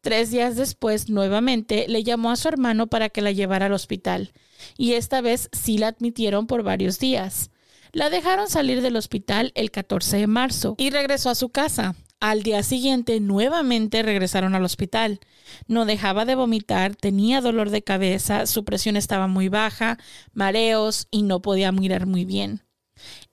Tres 0.01 0.29
días 0.29 0.55
después, 0.55 1.09
nuevamente, 1.09 1.87
le 1.87 2.03
llamó 2.03 2.29
a 2.29 2.35
su 2.35 2.47
hermano 2.47 2.87
para 2.87 3.09
que 3.09 3.21
la 3.21 3.31
llevara 3.31 3.65
al 3.65 3.73
hospital, 3.73 4.31
y 4.77 4.93
esta 4.93 5.21
vez 5.21 5.49
sí 5.51 5.77
la 5.77 5.87
admitieron 5.87 6.45
por 6.45 6.61
varios 6.61 6.99
días. 6.99 7.49
La 7.91 8.11
dejaron 8.11 8.47
salir 8.47 8.81
del 8.81 8.95
hospital 8.95 9.51
el 9.55 9.71
14 9.71 10.17
de 10.17 10.27
marzo 10.27 10.75
y 10.77 10.91
regresó 10.91 11.31
a 11.31 11.35
su 11.35 11.49
casa. 11.49 11.95
Al 12.19 12.43
día 12.43 12.63
siguiente, 12.63 13.21
nuevamente 13.21 14.03
regresaron 14.03 14.53
al 14.53 14.65
hospital. 14.65 15.21
No 15.67 15.85
dejaba 15.85 16.25
de 16.25 16.35
vomitar, 16.35 16.95
tenía 16.95 17.39
dolor 17.39 17.69
de 17.69 17.81
cabeza, 17.81 18.45
su 18.45 18.65
presión 18.65 18.97
estaba 18.97 19.27
muy 19.27 19.47
baja, 19.47 19.97
mareos 20.33 21.07
y 21.11 21.23
no 21.23 21.41
podía 21.41 21.71
mirar 21.71 22.05
muy 22.05 22.25
bien. 22.25 22.63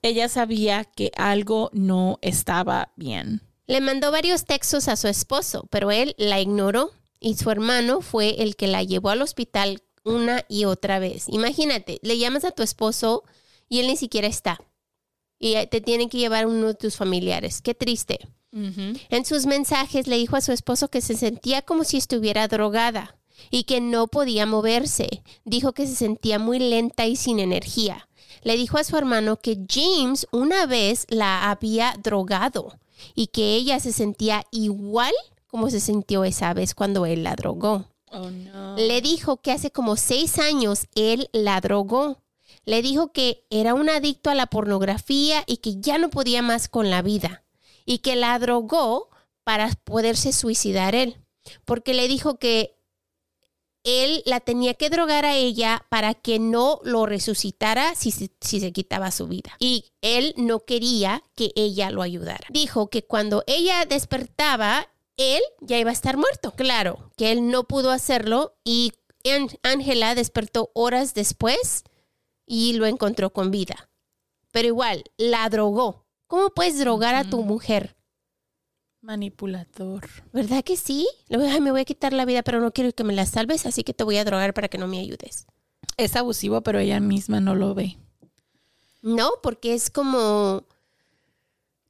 Ella 0.02 0.28
sabía 0.28 0.84
que 0.84 1.10
algo 1.16 1.70
no 1.72 2.20
estaba 2.22 2.92
bien. 2.94 3.42
Le 3.66 3.80
mandó 3.80 4.12
varios 4.12 4.44
textos 4.44 4.86
a 4.86 4.94
su 4.94 5.08
esposo, 5.08 5.66
pero 5.70 5.90
él 5.90 6.14
la 6.16 6.40
ignoró 6.40 6.92
y 7.18 7.34
su 7.34 7.50
hermano 7.50 8.00
fue 8.00 8.42
el 8.42 8.54
que 8.54 8.68
la 8.68 8.84
llevó 8.84 9.10
al 9.10 9.22
hospital 9.22 9.82
una 10.04 10.44
y 10.48 10.64
otra 10.64 11.00
vez. 11.00 11.28
Imagínate, 11.28 11.98
le 12.02 12.18
llamas 12.18 12.44
a 12.44 12.52
tu 12.52 12.62
esposo 12.62 13.24
y 13.68 13.80
él 13.80 13.88
ni 13.88 13.96
siquiera 13.96 14.28
está. 14.28 14.60
Y 15.40 15.54
te 15.66 15.80
tienen 15.80 16.08
que 16.08 16.18
llevar 16.18 16.46
uno 16.46 16.68
de 16.68 16.74
tus 16.74 16.94
familiares. 16.94 17.60
Qué 17.60 17.74
triste. 17.74 18.20
En 18.52 19.24
sus 19.24 19.44
mensajes 19.44 20.06
le 20.06 20.16
dijo 20.16 20.36
a 20.36 20.40
su 20.40 20.52
esposo 20.52 20.88
que 20.88 21.00
se 21.00 21.14
sentía 21.14 21.62
como 21.62 21.84
si 21.84 21.98
estuviera 21.98 22.48
drogada 22.48 23.16
y 23.50 23.64
que 23.64 23.80
no 23.80 24.06
podía 24.06 24.46
moverse. 24.46 25.22
Dijo 25.44 25.72
que 25.72 25.86
se 25.86 25.94
sentía 25.94 26.38
muy 26.38 26.58
lenta 26.58 27.06
y 27.06 27.16
sin 27.16 27.38
energía. 27.38 28.08
Le 28.42 28.56
dijo 28.56 28.78
a 28.78 28.84
su 28.84 28.96
hermano 28.96 29.36
que 29.36 29.58
James 29.68 30.26
una 30.30 30.66
vez 30.66 31.06
la 31.08 31.50
había 31.50 31.94
drogado 32.02 32.78
y 33.14 33.28
que 33.28 33.54
ella 33.56 33.80
se 33.80 33.92
sentía 33.92 34.44
igual 34.50 35.12
como 35.46 35.70
se 35.70 35.80
sintió 35.80 36.24
esa 36.24 36.54
vez 36.54 36.74
cuando 36.74 37.06
él 37.06 37.24
la 37.24 37.34
drogó. 37.34 37.86
Oh, 38.12 38.30
no. 38.30 38.76
Le 38.76 39.00
dijo 39.00 39.38
que 39.38 39.52
hace 39.52 39.70
como 39.70 39.96
seis 39.96 40.38
años 40.38 40.86
él 40.94 41.28
la 41.32 41.60
drogó. 41.60 42.22
Le 42.64 42.82
dijo 42.82 43.12
que 43.12 43.44
era 43.50 43.74
un 43.74 43.88
adicto 43.88 44.30
a 44.30 44.34
la 44.34 44.46
pornografía 44.46 45.44
y 45.46 45.58
que 45.58 45.80
ya 45.80 45.98
no 45.98 46.10
podía 46.10 46.42
más 46.42 46.68
con 46.68 46.90
la 46.90 47.02
vida. 47.02 47.44
Y 47.86 47.98
que 47.98 48.16
la 48.16 48.38
drogó 48.38 49.08
para 49.44 49.70
poderse 49.84 50.32
suicidar 50.32 50.94
él. 50.94 51.16
Porque 51.64 51.94
le 51.94 52.08
dijo 52.08 52.38
que 52.38 52.76
él 53.84 54.22
la 54.26 54.40
tenía 54.40 54.74
que 54.74 54.90
drogar 54.90 55.24
a 55.24 55.36
ella 55.36 55.86
para 55.88 56.14
que 56.14 56.40
no 56.40 56.80
lo 56.82 57.06
resucitara 57.06 57.94
si 57.94 58.10
se, 58.10 58.30
si 58.40 58.58
se 58.58 58.72
quitaba 58.72 59.12
su 59.12 59.28
vida. 59.28 59.56
Y 59.60 59.92
él 60.02 60.34
no 60.36 60.60
quería 60.60 61.22
que 61.36 61.52
ella 61.54 61.90
lo 61.90 62.02
ayudara. 62.02 62.48
Dijo 62.50 62.90
que 62.90 63.04
cuando 63.04 63.44
ella 63.46 63.86
despertaba, 63.86 64.88
él 65.16 65.40
ya 65.60 65.78
iba 65.78 65.90
a 65.90 65.92
estar 65.92 66.16
muerto. 66.16 66.50
Claro, 66.56 67.12
que 67.16 67.30
él 67.30 67.48
no 67.48 67.64
pudo 67.64 67.92
hacerlo 67.92 68.56
y 68.64 68.92
Ángela 69.62 70.14
despertó 70.14 70.70
horas 70.74 71.14
después 71.14 71.84
y 72.44 72.74
lo 72.74 72.86
encontró 72.86 73.32
con 73.32 73.50
vida. 73.50 73.88
Pero 74.50 74.68
igual, 74.68 75.04
la 75.16 75.48
drogó. 75.48 76.05
¿Cómo 76.26 76.50
puedes 76.50 76.78
drogar 76.78 77.14
a 77.14 77.24
tu 77.24 77.42
mujer? 77.42 77.96
Manipulador. 79.00 80.08
¿Verdad 80.32 80.64
que 80.64 80.76
sí? 80.76 81.06
Le 81.28 81.38
voy, 81.38 81.46
"Ay, 81.46 81.60
me 81.60 81.70
voy 81.70 81.82
a 81.82 81.84
quitar 81.84 82.12
la 82.12 82.24
vida, 82.24 82.42
pero 82.42 82.60
no 82.60 82.72
quiero 82.72 82.92
que 82.92 83.04
me 83.04 83.12
la 83.14 83.26
salves, 83.26 83.66
así 83.66 83.84
que 83.84 83.94
te 83.94 84.02
voy 84.04 84.16
a 84.16 84.24
drogar 84.24 84.52
para 84.52 84.68
que 84.68 84.78
no 84.78 84.88
me 84.88 84.98
ayudes. 84.98 85.46
Es 85.96 86.16
abusivo, 86.16 86.62
pero 86.62 86.80
ella 86.80 86.98
misma 87.00 87.40
no 87.40 87.54
lo 87.54 87.74
ve. 87.74 87.98
No, 89.02 89.30
porque 89.42 89.74
es 89.74 89.90
como 89.90 90.64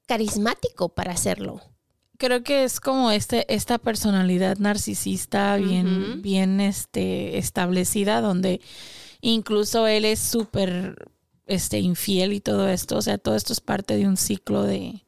carismático 0.06 0.90
para 0.90 1.12
hacerlo. 1.12 1.62
Creo 2.18 2.42
que 2.42 2.64
es 2.64 2.80
como 2.80 3.10
este, 3.10 3.52
esta 3.54 3.78
personalidad 3.78 4.58
narcisista 4.58 5.56
bien, 5.56 6.22
bien 6.22 6.60
este, 6.60 7.38
establecida, 7.38 8.20
donde 8.20 8.60
incluso 9.20 9.86
él 9.86 10.04
es 10.04 10.20
súper 10.20 11.10
este, 11.46 11.78
infiel 11.78 12.32
y 12.32 12.40
todo 12.40 12.68
esto. 12.68 12.96
O 12.96 13.02
sea, 13.02 13.18
todo 13.18 13.36
esto 13.36 13.52
es 13.52 13.60
parte 13.60 13.96
de 13.96 14.06
un 14.06 14.16
ciclo 14.16 14.62
de, 14.62 15.02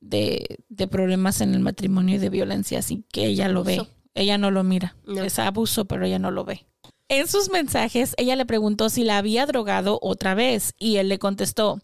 de, 0.00 0.58
de 0.68 0.88
problemas 0.88 1.40
en 1.40 1.54
el 1.54 1.60
matrimonio 1.60 2.16
y 2.16 2.18
de 2.18 2.30
violencia, 2.30 2.78
así 2.78 3.04
que 3.12 3.26
ella 3.26 3.48
lo 3.48 3.64
ve. 3.64 3.86
Ella 4.14 4.38
no 4.38 4.50
lo 4.50 4.62
mira. 4.62 4.96
No. 5.04 5.22
Es 5.22 5.38
abuso, 5.38 5.86
pero 5.86 6.06
ella 6.06 6.18
no 6.18 6.30
lo 6.30 6.44
ve. 6.44 6.66
En 7.08 7.28
sus 7.28 7.50
mensajes, 7.50 8.14
ella 8.16 8.36
le 8.36 8.46
preguntó 8.46 8.88
si 8.88 9.04
la 9.04 9.18
había 9.18 9.44
drogado 9.44 9.98
otra 10.00 10.34
vez 10.34 10.74
y 10.78 10.96
él 10.96 11.08
le 11.08 11.18
contestó, 11.18 11.80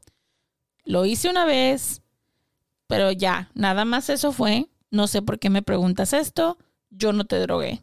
lo 0.84 1.04
hice 1.04 1.28
una 1.28 1.44
vez, 1.44 2.02
pero 2.86 3.12
ya, 3.12 3.50
nada 3.54 3.84
más 3.84 4.08
eso 4.08 4.32
fue. 4.32 4.68
No 4.90 5.06
sé 5.06 5.22
por 5.22 5.38
qué 5.38 5.50
me 5.50 5.62
preguntas 5.62 6.12
esto. 6.12 6.58
Yo 6.90 7.12
no 7.12 7.24
te 7.24 7.38
drogué. 7.38 7.82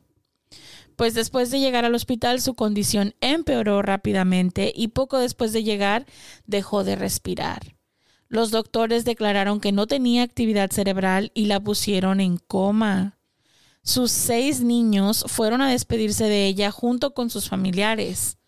Pues 0.97 1.13
después 1.13 1.51
de 1.51 1.59
llegar 1.59 1.85
al 1.85 1.93
hospital 1.93 2.41
su 2.41 2.55
condición 2.55 3.13
empeoró 3.21 3.83
rápidamente 3.83 4.73
y 4.75 4.89
poco 4.89 5.19
después 5.19 5.53
de 5.53 5.63
llegar 5.63 6.07
dejó 6.47 6.83
de 6.83 6.95
respirar. 6.95 7.75
Los 8.29 8.49
doctores 8.49 9.05
declararon 9.05 9.61
que 9.61 9.71
no 9.71 9.85
tenía 9.85 10.23
actividad 10.23 10.71
cerebral 10.71 11.31
y 11.35 11.45
la 11.45 11.59
pusieron 11.59 12.19
en 12.19 12.37
coma. 12.39 13.19
Sus 13.83 14.11
seis 14.11 14.61
niños 14.61 15.23
fueron 15.27 15.61
a 15.61 15.69
despedirse 15.69 16.23
de 16.25 16.47
ella 16.47 16.71
junto 16.71 17.13
con 17.13 17.29
sus 17.29 17.47
familiares. 17.47 18.39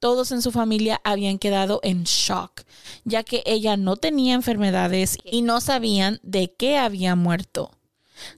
Todos 0.00 0.32
en 0.32 0.42
su 0.42 0.50
familia 0.50 1.00
habían 1.04 1.38
quedado 1.38 1.78
en 1.84 2.02
shock, 2.02 2.62
ya 3.04 3.22
que 3.22 3.44
ella 3.46 3.76
no 3.76 3.96
tenía 3.96 4.34
enfermedades 4.34 5.18
y 5.24 5.42
no 5.42 5.60
sabían 5.60 6.18
de 6.24 6.52
qué 6.52 6.78
había 6.78 7.14
muerto. 7.14 7.75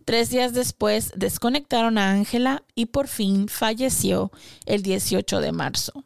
Tres 0.05 0.31
días 0.31 0.53
después 0.53 1.13
desconectaron 1.17 1.99
a 1.99 2.11
Ángela 2.11 2.65
y 2.75 2.87
por 2.87 3.09
fin 3.09 3.49
falleció 3.49 4.33
el 4.67 4.83
18 4.83 5.41
de 5.41 5.53
marzo. 5.53 6.05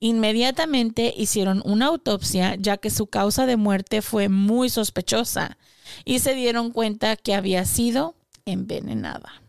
Inmediatamente 0.00 1.14
hicieron 1.16 1.62
una 1.64 1.86
autopsia 1.86 2.56
ya 2.58 2.76
que 2.76 2.90
su 2.90 3.06
causa 3.06 3.46
de 3.46 3.56
muerte 3.56 4.02
fue 4.02 4.28
muy 4.28 4.68
sospechosa 4.68 5.56
y 6.04 6.18
se 6.18 6.34
dieron 6.34 6.72
cuenta 6.72 7.16
que 7.16 7.34
había 7.34 7.64
sido 7.64 8.14
envenenada. 8.44 9.42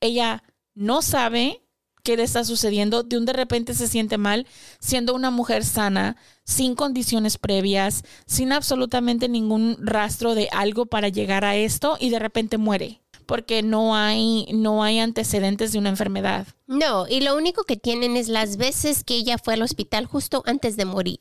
Ella 0.00 0.42
no 0.74 1.02
sabe 1.02 1.62
qué 2.02 2.16
le 2.16 2.22
está 2.22 2.44
sucediendo, 2.44 3.02
de 3.02 3.18
un 3.18 3.26
de 3.26 3.32
repente 3.32 3.74
se 3.74 3.88
siente 3.88 4.18
mal, 4.18 4.46
siendo 4.78 5.14
una 5.14 5.30
mujer 5.30 5.64
sana, 5.64 6.16
sin 6.44 6.74
condiciones 6.74 7.38
previas, 7.38 8.04
sin 8.26 8.52
absolutamente 8.52 9.28
ningún 9.28 9.76
rastro 9.80 10.34
de 10.34 10.48
algo 10.52 10.86
para 10.86 11.08
llegar 11.08 11.44
a 11.44 11.56
esto 11.56 11.96
y 12.00 12.10
de 12.10 12.18
repente 12.18 12.58
muere 12.58 13.00
porque 13.26 13.62
no 13.62 13.94
hay 13.94 14.46
no 14.52 14.82
hay 14.82 14.98
antecedentes 14.98 15.70
de 15.70 15.78
una 15.78 15.90
enfermedad. 15.90 16.48
No, 16.66 17.06
y 17.06 17.20
lo 17.20 17.36
único 17.36 17.62
que 17.62 17.76
tienen 17.76 18.16
es 18.16 18.26
las 18.28 18.56
veces 18.56 19.04
que 19.04 19.14
ella 19.14 19.38
fue 19.38 19.54
al 19.54 19.62
hospital 19.62 20.06
justo 20.06 20.42
antes 20.46 20.76
de 20.76 20.84
morir. 20.84 21.20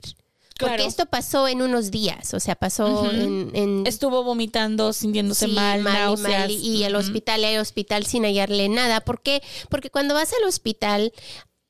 Porque 0.59 0.75
Claro. 0.75 0.89
esto 0.89 1.05
pasó 1.05 1.47
en 1.47 1.61
unos 1.61 1.89
días, 1.89 2.33
o 2.33 2.39
sea, 2.41 2.55
pasó 2.55 3.09
en, 3.11 3.49
en- 3.53 3.87
Estuvo 3.87 4.23
vomitando, 4.23 4.91
sintiéndose 4.93 5.45
sí, 5.47 5.51
mal, 5.53 5.79
y 5.79 5.83
mal, 5.83 6.13
Ujú. 6.13 6.97
hospital, 6.97 7.43
el 7.45 7.59
hospital 7.59 8.05
sin 8.05 8.23
hallarle 8.25 8.67
nada. 8.67 8.99
¿Por 9.01 9.21
qué? 9.21 9.41
Porque 9.69 9.89
cuando 9.89 10.13
vas 10.13 10.33
al 10.33 10.43
hospital 10.47 11.13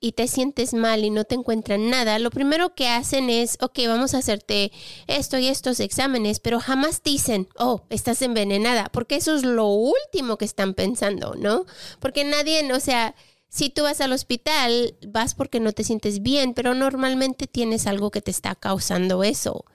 y 0.01 0.13
te 0.13 0.27
sientes 0.27 0.73
mal 0.73 1.03
y 1.03 1.09
no 1.09 1.25
te 1.25 1.35
encuentran 1.35 1.89
nada, 1.89 2.19
lo 2.19 2.31
primero 2.31 2.73
que 2.73 2.87
hacen 2.87 3.29
es, 3.29 3.57
ok, 3.61 3.79
vamos 3.87 4.13
a 4.13 4.19
hacerte 4.19 4.71
esto 5.07 5.37
y 5.37 5.47
estos 5.47 5.79
exámenes, 5.81 6.39
pero 6.39 6.59
jamás 6.59 7.03
dicen, 7.03 7.47
oh, 7.57 7.83
estás 7.89 8.21
envenenada, 8.21 8.89
porque 8.93 9.17
eso 9.17 9.35
es 9.35 9.43
lo 9.43 9.67
último 9.67 10.37
que 10.37 10.45
están 10.45 10.73
pensando, 10.73 11.35
¿no? 11.35 11.65
Porque 11.99 12.23
nadie, 12.23 12.71
o 12.73 12.79
sea, 12.79 13.13
si 13.49 13.69
tú 13.71 13.83
vas 13.83 13.99
al 13.99 14.11
hospital, 14.13 14.95
vas 15.07 15.33
porque 15.33 15.59
no 15.59 15.71
te 15.71 15.83
sientes 15.83 16.21
bien, 16.21 16.53
pero 16.53 16.75
normalmente 16.75 17.47
tienes 17.47 17.87
algo 17.87 18.11
que 18.11 18.21
te 18.21 18.31
está 18.31 18.55
causando 18.55 19.23
eso. 19.23 19.65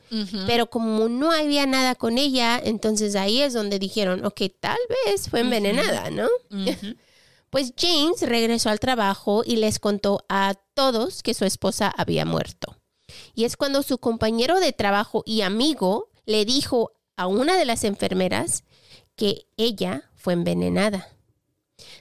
Pero 0.47 0.71
como 0.71 1.09
no 1.09 1.33
había 1.33 1.67
nada 1.67 1.97
con 1.97 2.19
ella, 2.19 2.61
entonces 2.63 3.17
ahí 3.17 3.43
es 3.43 3.53
donde 3.53 3.81
dijeron, 3.81 4.25
ok, 4.25 4.43
tal 4.61 4.79
vez 5.07 5.29
fue 5.29 5.41
envenenada, 5.41 6.11
¿no? 6.11 6.29
Pues 7.51 7.73
James 7.79 8.21
regresó 8.23 8.71
al 8.71 8.81
trabajo 8.81 9.45
y 9.47 9.55
les 9.55 9.79
contó 9.79 10.25
a 10.29 10.55
todos 10.75 11.23
que 11.23 11.35
su 11.35 11.45
esposa 11.45 11.89
había 11.97 12.25
muerto. 12.25 12.77
Y 13.33 13.45
es 13.45 13.57
cuando 13.57 13.85
su 13.85 13.99
compañero 13.99 14.59
de 14.59 14.73
trabajo 14.73 15.23
y 15.25 15.43
amigo 15.43 16.11
le 16.27 16.45
dijo 16.45 16.91
a 17.17 17.29
una 17.29 17.57
de 17.57 17.65
las 17.65 17.85
enfermeras 17.85 18.65
que 19.15 19.47
ella 19.57 20.11
fue 20.17 20.33
envenenada. 20.33 21.14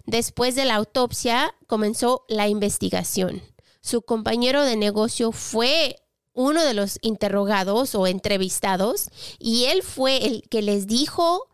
Después 0.05 0.55
de 0.55 0.65
la 0.65 0.75
autopsia 0.75 1.55
comenzó 1.67 2.25
la 2.27 2.47
investigación. 2.47 3.41
Su 3.81 4.01
compañero 4.01 4.63
de 4.63 4.77
negocio 4.77 5.31
fue 5.31 5.97
uno 6.33 6.63
de 6.63 6.73
los 6.73 6.97
interrogados 7.01 7.95
o 7.95 8.07
entrevistados 8.07 9.09
y 9.39 9.65
él 9.65 9.83
fue 9.83 10.25
el 10.25 10.43
que 10.49 10.61
les 10.61 10.87
dijo 10.87 11.47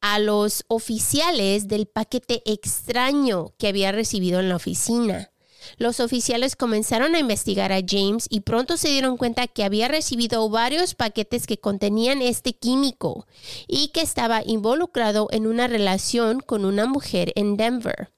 a 0.00 0.18
los 0.18 0.64
oficiales 0.68 1.68
del 1.68 1.86
paquete 1.86 2.42
extraño 2.44 3.54
que 3.58 3.68
había 3.68 3.92
recibido 3.92 4.40
en 4.40 4.48
la 4.48 4.56
oficina. 4.56 5.31
Los 5.76 6.00
oficiales 6.00 6.56
comenzaron 6.56 7.14
a 7.14 7.18
investigar 7.18 7.72
a 7.72 7.80
James 7.86 8.26
y 8.30 8.40
pronto 8.40 8.76
se 8.76 8.88
dieron 8.88 9.16
cuenta 9.16 9.46
que 9.46 9.64
había 9.64 9.88
recibido 9.88 10.48
varios 10.48 10.94
paquetes 10.94 11.46
que 11.46 11.58
contenían 11.58 12.22
este 12.22 12.52
químico 12.52 13.26
y 13.66 13.88
que 13.88 14.00
estaba 14.00 14.42
involucrado 14.44 15.28
en 15.30 15.46
una 15.46 15.66
relación 15.66 16.40
con 16.40 16.64
una 16.64 16.86
mujer 16.86 17.32
en 17.36 17.56
Denver. 17.56 18.12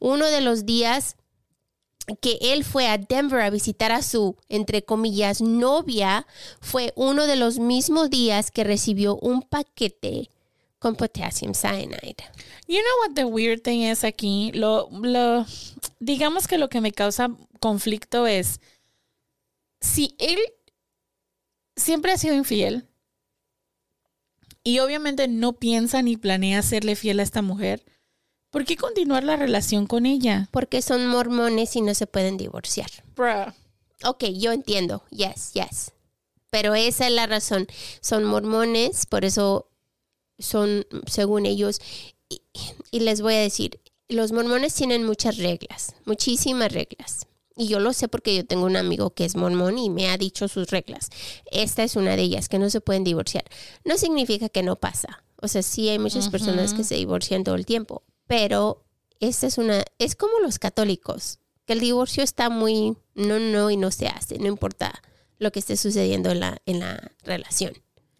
Uno 0.00 0.26
de 0.26 0.40
los 0.40 0.66
días 0.66 1.16
que 2.20 2.38
él 2.40 2.64
fue 2.64 2.88
a 2.88 2.98
Denver 2.98 3.40
a 3.40 3.50
visitar 3.50 3.92
a 3.92 4.02
su, 4.02 4.36
entre 4.48 4.82
comillas, 4.82 5.40
novia, 5.40 6.26
fue 6.60 6.92
uno 6.96 7.26
de 7.26 7.36
los 7.36 7.58
mismos 7.58 8.10
días 8.10 8.50
que 8.50 8.64
recibió 8.64 9.16
un 9.16 9.42
paquete 9.42 10.30
con 10.78 10.94
potassium 10.94 11.54
cyanide. 11.54 12.24
You 12.66 12.78
know 12.78 13.06
what 13.06 13.14
the 13.14 13.24
weird 13.24 13.62
thing 13.62 13.82
es 13.82 14.04
aquí? 14.04 14.52
Lo, 14.52 14.88
lo, 14.90 15.46
digamos 15.98 16.46
que 16.46 16.58
lo 16.58 16.68
que 16.68 16.80
me 16.80 16.92
causa 16.92 17.30
conflicto 17.60 18.26
es 18.26 18.60
si 19.80 20.14
él 20.18 20.38
siempre 21.76 22.12
ha 22.12 22.18
sido 22.18 22.34
infiel 22.34 22.88
y 24.62 24.80
obviamente 24.80 25.28
no 25.28 25.54
piensa 25.54 26.02
ni 26.02 26.16
planea 26.16 26.62
serle 26.62 26.96
fiel 26.96 27.20
a 27.20 27.22
esta 27.22 27.42
mujer, 27.42 27.84
¿por 28.50 28.64
qué 28.64 28.76
continuar 28.76 29.24
la 29.24 29.36
relación 29.36 29.86
con 29.86 30.04
ella? 30.04 30.48
Porque 30.50 30.82
son 30.82 31.06
mormones 31.06 31.74
y 31.76 31.80
no 31.80 31.94
se 31.94 32.06
pueden 32.06 32.36
divorciar. 32.36 32.90
Bruh. 33.16 33.52
Ok, 34.04 34.24
yo 34.34 34.52
entiendo. 34.52 35.02
Yes, 35.10 35.52
yes. 35.54 35.92
Pero 36.50 36.74
esa 36.74 37.06
es 37.06 37.12
la 37.12 37.26
razón. 37.26 37.66
Son 38.00 38.24
mormones, 38.24 39.06
por 39.06 39.24
eso 39.24 39.67
son, 40.38 40.86
según 41.06 41.46
ellos, 41.46 41.80
y, 42.28 42.42
y 42.90 43.00
les 43.00 43.20
voy 43.20 43.34
a 43.34 43.40
decir, 43.40 43.80
los 44.08 44.32
mormones 44.32 44.74
tienen 44.74 45.04
muchas 45.04 45.36
reglas, 45.36 45.94
muchísimas 46.04 46.72
reglas. 46.72 47.26
Y 47.56 47.66
yo 47.66 47.80
lo 47.80 47.92
sé 47.92 48.06
porque 48.06 48.36
yo 48.36 48.46
tengo 48.46 48.66
un 48.66 48.76
amigo 48.76 49.10
que 49.10 49.24
es 49.24 49.34
mormón 49.34 49.78
y 49.78 49.90
me 49.90 50.08
ha 50.08 50.16
dicho 50.16 50.46
sus 50.46 50.70
reglas. 50.70 51.10
Esta 51.50 51.82
es 51.82 51.96
una 51.96 52.14
de 52.14 52.22
ellas, 52.22 52.48
que 52.48 52.58
no 52.58 52.70
se 52.70 52.80
pueden 52.80 53.02
divorciar. 53.02 53.44
No 53.84 53.98
significa 53.98 54.48
que 54.48 54.62
no 54.62 54.76
pasa. 54.76 55.24
O 55.42 55.48
sea, 55.48 55.62
sí 55.62 55.88
hay 55.88 55.98
muchas 55.98 56.28
personas 56.28 56.72
que 56.72 56.84
se 56.84 56.94
divorcian 56.94 57.44
todo 57.44 57.56
el 57.56 57.66
tiempo, 57.66 58.04
pero 58.26 58.84
esta 59.20 59.46
es 59.46 59.58
una, 59.58 59.84
es 59.98 60.16
como 60.16 60.40
los 60.40 60.58
católicos, 60.58 61.38
que 61.64 61.74
el 61.74 61.80
divorcio 61.80 62.22
está 62.22 62.48
muy, 62.48 62.96
no, 63.14 63.38
no, 63.38 63.70
y 63.70 63.76
no 63.76 63.90
se 63.90 64.08
hace, 64.08 64.38
no 64.38 64.46
importa 64.46 65.02
lo 65.38 65.52
que 65.52 65.60
esté 65.60 65.76
sucediendo 65.76 66.30
en 66.30 66.40
la, 66.40 66.62
en 66.66 66.80
la 66.80 67.12
relación. 67.22 67.72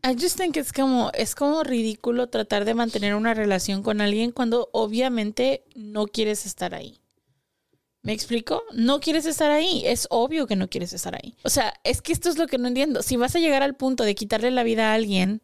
I 0.08 0.14
just 0.14 0.38
think 0.38 0.56
es 0.56 0.72
como, 0.72 1.10
es 1.12 1.34
como 1.34 1.62
ridículo 1.64 2.28
tratar 2.28 2.64
de 2.64 2.72
mantener 2.72 3.14
una 3.14 3.34
relación 3.34 3.82
con 3.82 4.00
alguien 4.00 4.32
cuando 4.32 4.70
obviamente 4.72 5.64
no 5.74 6.06
quieres 6.06 6.46
estar 6.46 6.74
ahí. 6.74 6.98
¿Me 8.02 8.14
explico? 8.14 8.62
No 8.72 9.00
quieres 9.00 9.26
estar 9.26 9.50
ahí. 9.50 9.82
Es 9.84 10.06
obvio 10.08 10.46
que 10.46 10.56
no 10.56 10.70
quieres 10.70 10.94
estar 10.94 11.14
ahí. 11.14 11.36
O 11.42 11.50
sea, 11.50 11.74
es 11.84 12.00
que 12.00 12.12
esto 12.12 12.30
es 12.30 12.38
lo 12.38 12.46
que 12.46 12.56
no 12.56 12.68
entiendo. 12.68 13.02
Si 13.02 13.16
vas 13.16 13.36
a 13.36 13.38
llegar 13.38 13.62
al 13.62 13.76
punto 13.76 14.04
de 14.04 14.14
quitarle 14.14 14.50
la 14.50 14.62
vida 14.62 14.90
a 14.90 14.94
alguien 14.94 15.42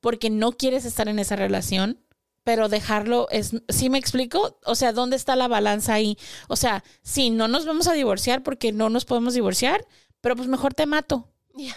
porque 0.00 0.28
no 0.28 0.52
quieres 0.52 0.84
estar 0.84 1.08
en 1.08 1.18
esa 1.18 1.36
relación, 1.36 2.04
pero 2.42 2.68
dejarlo 2.68 3.26
es, 3.30 3.52
¿sí 3.70 3.88
me 3.88 3.96
explico? 3.96 4.58
O 4.66 4.74
sea, 4.74 4.92
¿dónde 4.92 5.16
está 5.16 5.34
la 5.34 5.48
balanza 5.48 5.94
ahí? 5.94 6.18
O 6.48 6.56
sea, 6.56 6.84
sí, 7.02 7.30
no 7.30 7.48
nos 7.48 7.64
vamos 7.64 7.86
a 7.86 7.94
divorciar 7.94 8.42
porque 8.42 8.70
no 8.70 8.90
nos 8.90 9.06
podemos 9.06 9.32
divorciar, 9.32 9.86
pero 10.20 10.36
pues 10.36 10.46
mejor 10.46 10.74
te 10.74 10.84
mato. 10.84 11.32
Ya. 11.54 11.74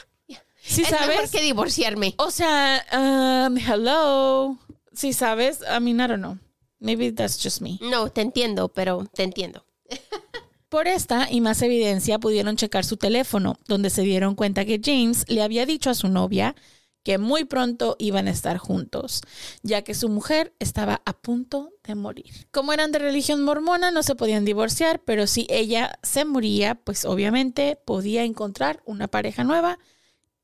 ¿Sí 0.67 0.81
es 0.81 0.89
sabes? 0.89 1.07
mejor 1.07 1.29
que 1.29 1.41
divorciarme. 1.41 2.15
O 2.17 2.31
sea, 2.31 2.85
um, 2.93 3.57
hello. 3.57 4.57
Si 4.93 5.13
sabes, 5.13 5.59
I 5.61 5.79
mean, 5.79 5.99
I 5.99 6.07
don't 6.07 6.21
know. 6.21 6.37
Maybe 6.79 7.11
that's 7.11 7.41
just 7.41 7.61
me. 7.61 7.79
No, 7.81 8.09
te 8.11 8.21
entiendo, 8.21 8.69
pero 8.69 9.05
te 9.13 9.23
entiendo. 9.23 9.65
Por 10.69 10.87
esta 10.87 11.31
y 11.31 11.39
más 11.39 11.61
evidencia 11.61 12.19
pudieron 12.19 12.57
checar 12.57 12.83
su 12.83 12.97
teléfono, 12.97 13.57
donde 13.67 13.89
se 13.89 14.01
dieron 14.01 14.35
cuenta 14.35 14.65
que 14.65 14.81
James 14.83 15.25
le 15.29 15.41
había 15.41 15.65
dicho 15.65 15.89
a 15.89 15.95
su 15.95 16.09
novia 16.09 16.55
que 17.03 17.17
muy 17.17 17.45
pronto 17.45 17.95
iban 17.99 18.27
a 18.27 18.31
estar 18.31 18.57
juntos, 18.57 19.21
ya 19.63 19.81
que 19.83 19.93
su 19.93 20.09
mujer 20.09 20.53
estaba 20.59 21.01
a 21.05 21.13
punto 21.13 21.71
de 21.85 21.95
morir. 21.95 22.47
Como 22.51 22.73
eran 22.73 22.91
de 22.91 22.99
religión 22.99 23.43
mormona, 23.43 23.91
no 23.91 24.03
se 24.03 24.15
podían 24.15 24.43
divorciar, 24.43 24.99
pero 25.05 25.25
si 25.25 25.47
ella 25.49 25.99
se 26.03 26.25
moría, 26.25 26.75
pues 26.75 27.05
obviamente 27.05 27.79
podía 27.85 28.25
encontrar 28.25 28.81
una 28.83 29.07
pareja 29.07 29.45
nueva 29.45 29.79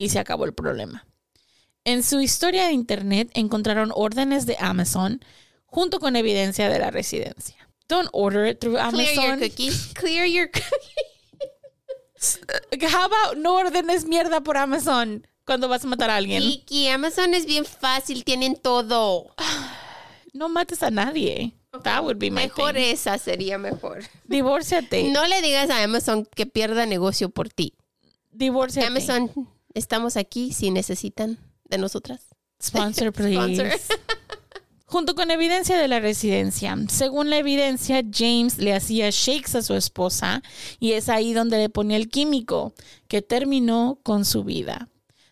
y 0.03 0.09
se 0.09 0.19
acabó 0.19 0.45
el 0.45 0.53
problema. 0.53 1.05
En 1.85 2.03
su 2.03 2.19
historia 2.21 2.65
de 2.67 2.73
internet 2.73 3.29
encontraron 3.33 3.91
órdenes 3.95 4.45
de 4.45 4.55
Amazon 4.59 5.19
junto 5.65 5.99
con 5.99 6.15
evidencia 6.15 6.69
de 6.69 6.79
la 6.79 6.91
residencia. 6.91 7.69
Don't 7.89 8.09
order 8.13 8.45
it 8.47 8.59
through 8.59 8.77
Clear 8.91 9.13
your 9.13 9.23
Amazon. 9.25 9.39
cookies. 9.49 9.91
Clear 9.93 10.25
your 10.25 10.49
cookies. 10.49 12.39
How 12.93 13.05
about 13.05 13.37
no 13.37 13.55
ordenes 13.55 14.05
mierda 14.05 14.41
por 14.41 14.55
Amazon 14.57 15.27
cuando 15.45 15.67
vas 15.67 15.83
a 15.83 15.87
matar 15.87 16.09
a 16.09 16.15
alguien? 16.15 16.41
Kiki, 16.41 16.87
Amazon 16.87 17.33
es 17.33 17.45
bien 17.45 17.65
fácil, 17.65 18.23
tienen 18.23 18.55
todo. 18.55 19.33
No 20.33 20.47
mates 20.49 20.81
a 20.83 20.89
nadie. 20.89 21.53
That 21.83 22.03
would 22.03 22.17
be 22.19 22.29
my 22.31 22.43
Mejor 22.43 22.73
thing. 22.73 22.83
esa 22.93 23.17
sería 23.17 23.57
mejor. 23.57 24.03
Divórciate. 24.25 25.03
No 25.11 25.27
le 25.27 25.41
digas 25.41 25.69
a 25.69 25.83
Amazon 25.83 26.25
que 26.35 26.45
pierda 26.45 26.85
negocio 26.85 27.29
por 27.29 27.49
ti. 27.49 27.73
Divórciate. 28.31 28.87
Amazon, 28.87 29.31
estamos 29.73 30.17
aquí 30.17 30.53
si 30.53 30.71
necesitan 30.71 31.37
de 31.65 31.77
nosotras. 31.77 32.27
Sponsor, 32.61 33.11
please. 33.13 33.55
Sponsor. 33.55 33.79
Junto 34.85 35.15
con 35.15 35.31
evidencia 35.31 35.75
de 35.77 35.87
la 35.87 35.99
residencia. 35.99 36.77
Según 36.87 37.31
la 37.31 37.37
evidencia, 37.37 38.03
James 38.11 38.59
le 38.59 38.75
hacía 38.75 39.09
shakes 39.09 39.57
a 39.57 39.63
su 39.63 39.73
esposa 39.73 40.43
y 40.79 40.91
es 40.91 41.09
ahí 41.09 41.33
donde 41.33 41.57
le 41.57 41.69
ponía 41.69 41.97
el 41.97 42.09
químico 42.09 42.73
que 43.07 43.23
terminó 43.23 43.99
con 44.03 44.23
su 44.23 44.43
vida. 44.43 44.89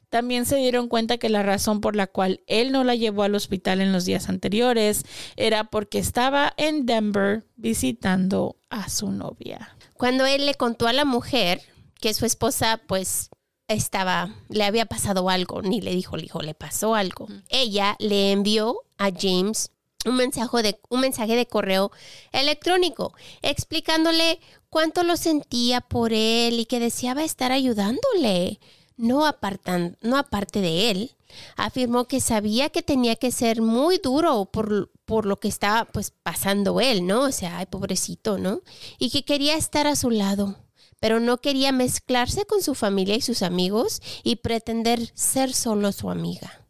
También 0.10 0.46
se 0.46 0.58
dieron 0.58 0.90
cuenta 0.90 1.20
que 1.20 1.30
la 1.30 1.44
razón 1.44 1.80
por 1.80 1.96
la 1.96 2.08
cual 2.08 2.42
él 2.48 2.72
no 2.72 2.84
la 2.84 2.96
llevó 2.96 3.24
al 3.24 3.36
hospital 3.36 3.82
en 3.82 3.94
los 3.94 4.04
días 4.04 4.30
anteriores 4.30 5.04
era 5.38 5.66
porque 5.66 6.00
estaba 6.00 6.54
en 6.58 6.86
Denver 6.86 7.46
visitando 7.56 8.58
a 8.70 8.90
su 8.90 9.12
novia. 9.12 9.78
Cuando 9.94 10.26
él 10.26 10.48
le 10.48 10.56
contó 10.56 10.88
a 10.88 10.94
la 10.94 11.06
mujer 11.06 11.62
que 12.02 12.14
su 12.14 12.26
esposa, 12.26 12.82
pues, 12.88 13.30
estaba, 13.74 14.36
le 14.50 14.64
había 14.64 14.86
pasado 14.86 15.30
algo, 15.30 15.62
ni 15.62 15.82
le 15.82 15.96
dijo, 15.96 16.18
le 16.18 16.24
dijo, 16.24 16.42
le 16.42 16.54
pasó 16.54 16.96
algo. 16.96 17.28
Ella 17.50 17.96
le 18.00 18.32
envió 18.32 18.82
a 18.98 19.10
James 19.12 19.72
un 20.06 20.16
mensaje, 20.16 20.64
de, 20.64 20.80
un 20.90 21.02
mensaje 21.02 21.36
de 21.36 21.46
correo 21.46 21.92
electrónico 22.32 23.14
explicándole 23.44 24.40
cuánto 24.70 25.04
lo 25.04 25.16
sentía 25.16 25.82
por 25.82 26.12
él 26.12 26.60
y 26.60 26.66
que 26.66 26.80
deseaba 26.80 27.24
estar 27.24 27.52
ayudándole 27.52 28.60
no, 29.02 29.26
apartan, 29.26 29.98
no 30.02 30.18
aparte 30.18 30.62
de 30.62 30.92
él, 30.92 31.12
afirmó 31.58 32.06
que 32.06 32.22
sabía 32.22 32.70
que 32.70 32.84
tenía 32.84 33.16
que 33.16 33.32
ser 33.32 33.62
muy 33.62 33.98
duro 33.98 34.46
por, 34.46 34.92
por 35.06 35.26
lo 35.26 35.38
que 35.38 35.48
estaba 35.48 35.86
pues 35.86 36.12
pasando 36.12 36.80
él, 36.80 37.08
¿no? 37.08 37.24
O 37.24 37.32
sea, 37.32 37.58
ay, 37.58 37.66
pobrecito, 37.66 38.38
¿no? 38.38 38.62
Y 39.00 39.10
que 39.10 39.26
quería 39.26 39.56
estar 39.56 39.88
a 39.88 39.96
su 39.96 40.12
lado, 40.12 40.56
pero 41.02 41.20
no 41.20 41.40
quería 41.40 41.74
mezclarse 41.74 42.46
con 42.46 42.62
su 42.62 42.74
familia 42.74 43.16
y 43.16 43.22
sus 43.22 43.42
amigos 43.42 44.02
y 44.24 44.38
pretender 44.38 45.12
ser 45.14 45.54
solo 45.54 45.92
su 45.92 46.10
amiga, 46.10 46.66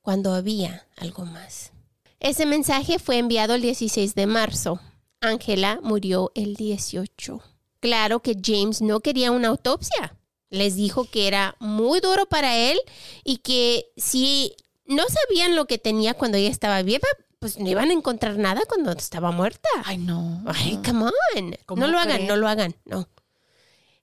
cuando 0.00 0.32
había 0.32 0.86
algo 0.96 1.24
más. 1.24 1.72
Ese 2.20 2.46
mensaje 2.46 3.00
fue 3.00 3.18
enviado 3.18 3.54
el 3.54 3.62
16 3.62 4.14
de 4.14 4.26
marzo. 4.26 4.80
Ángela 5.20 5.80
murió 5.82 6.30
el 6.36 6.54
18. 6.54 7.42
Claro 7.80 8.20
que 8.20 8.36
James 8.40 8.80
no 8.80 9.00
quería 9.00 9.32
una 9.32 9.48
autopsia 9.48 10.16
les 10.52 10.76
dijo 10.76 11.06
que 11.06 11.26
era 11.26 11.56
muy 11.58 12.00
duro 12.00 12.26
para 12.26 12.56
él 12.56 12.78
y 13.24 13.38
que 13.38 13.86
si 13.96 14.54
no 14.86 15.02
sabían 15.08 15.56
lo 15.56 15.64
que 15.64 15.78
tenía 15.78 16.14
cuando 16.14 16.36
ella 16.36 16.50
estaba 16.50 16.82
viva, 16.82 17.08
pues 17.38 17.58
no 17.58 17.68
iban 17.68 17.88
a 17.88 17.94
encontrar 17.94 18.36
nada 18.36 18.60
cuando 18.68 18.92
estaba 18.92 19.32
muerta. 19.32 19.68
Ay, 19.84 19.96
no. 19.96 20.42
Ay, 20.46 20.78
come 20.84 21.06
on. 21.06 21.56
No 21.76 21.88
lo 21.88 21.98
hagan, 21.98 22.26
no 22.26 22.36
lo 22.36 22.46
hagan, 22.46 22.76
no. 22.84 23.08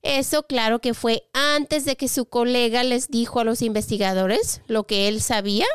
Eso 0.02 0.44
claro 0.44 0.80
que 0.80 0.94
fue 0.94 1.24
antes 1.34 1.86
de 1.86 1.98
que 1.98 2.08
su 2.08 2.26
colega 2.26 2.84
les 2.84 3.10
dijo 3.10 3.40
a 3.40 3.44
los 3.44 3.62
investigadores 3.62 4.62
lo 4.68 4.86
que 4.86 5.08
él 5.08 5.22
sabía 5.22 5.66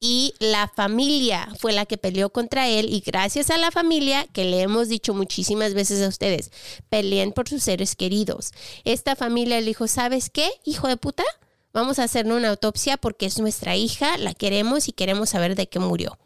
y 0.00 0.34
la 0.38 0.68
familia 0.68 1.48
fue 1.58 1.72
la 1.72 1.86
que 1.86 1.98
peleó 1.98 2.30
contra 2.30 2.68
él 2.68 2.92
y 2.92 3.00
gracias 3.00 3.50
a 3.50 3.58
la 3.58 3.70
familia, 3.70 4.26
que 4.32 4.44
le 4.44 4.60
hemos 4.62 4.88
dicho 4.88 5.12
muchísimas 5.12 5.74
veces 5.74 6.02
a 6.02 6.08
ustedes, 6.08 6.52
peleen 6.88 7.32
por 7.32 7.48
sus 7.48 7.62
seres 7.62 7.96
queridos. 7.96 8.52
Esta 8.84 9.16
familia 9.16 9.60
le 9.60 9.66
dijo, 9.66 9.88
¿sabes 9.88 10.30
qué, 10.30 10.48
hijo 10.64 10.86
de 10.88 10.96
puta? 10.96 11.24
Vamos 11.72 11.98
a 11.98 12.04
hacerle 12.04 12.34
una 12.34 12.50
autopsia 12.50 12.96
porque 12.96 13.26
es 13.26 13.38
nuestra 13.38 13.76
hija, 13.76 14.18
la 14.18 14.34
queremos 14.34 14.88
y 14.88 14.92
queremos 14.92 15.30
saber 15.30 15.54
de 15.54 15.68
qué 15.68 15.78
murió. 15.78 16.18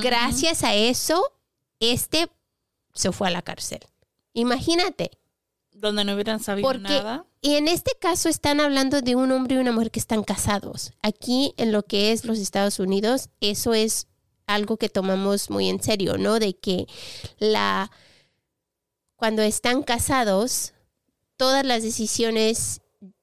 Gracias 0.00 0.64
a 0.64 0.74
eso, 0.74 1.22
este 1.80 2.30
se 2.94 3.12
fue 3.12 3.28
a 3.28 3.30
la 3.30 3.42
cárcel. 3.42 3.80
Imagínate. 4.32 5.10
Donde 5.80 6.04
no 6.04 6.12
hubieran 6.14 6.40
sabido 6.40 6.68
Porque 6.68 6.82
nada. 6.82 7.24
y 7.40 7.54
en 7.54 7.66
este 7.68 7.92
caso 8.00 8.28
están 8.28 8.60
hablando 8.60 9.00
de 9.00 9.16
un 9.16 9.32
hombre 9.32 9.56
y 9.56 9.58
una 9.58 9.72
mujer 9.72 9.90
que 9.90 9.98
están 10.00 10.22
casados. 10.22 10.92
Aquí 11.02 11.54
en 11.56 11.72
lo 11.72 11.82
que 11.82 12.12
es 12.12 12.24
los 12.24 12.38
Estados 12.38 12.78
Unidos, 12.78 13.30
eso 13.40 13.72
es 13.72 14.06
algo 14.46 14.76
que 14.76 14.88
tomamos 14.88 15.48
muy 15.48 15.68
en 15.68 15.82
serio, 15.82 16.18
¿no? 16.18 16.38
De 16.38 16.54
que 16.56 16.86
la 17.38 17.90
cuando 19.16 19.42
están 19.42 19.82
casados, 19.82 20.72
todas 21.36 21.64
las 21.64 21.82
decisiones 21.82 22.80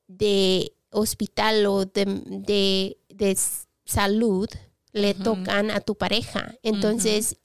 de 0.07 0.73
hospital 0.91 1.65
o 1.67 1.85
de, 1.85 2.05
de- 2.25 2.97
de 3.09 3.37
salud 3.85 4.47
le 4.93 5.13
tocan 5.13 5.69
a 5.71 5.79
tu 5.81 5.95
pareja. 5.95 6.55
Entonces, 6.63 7.37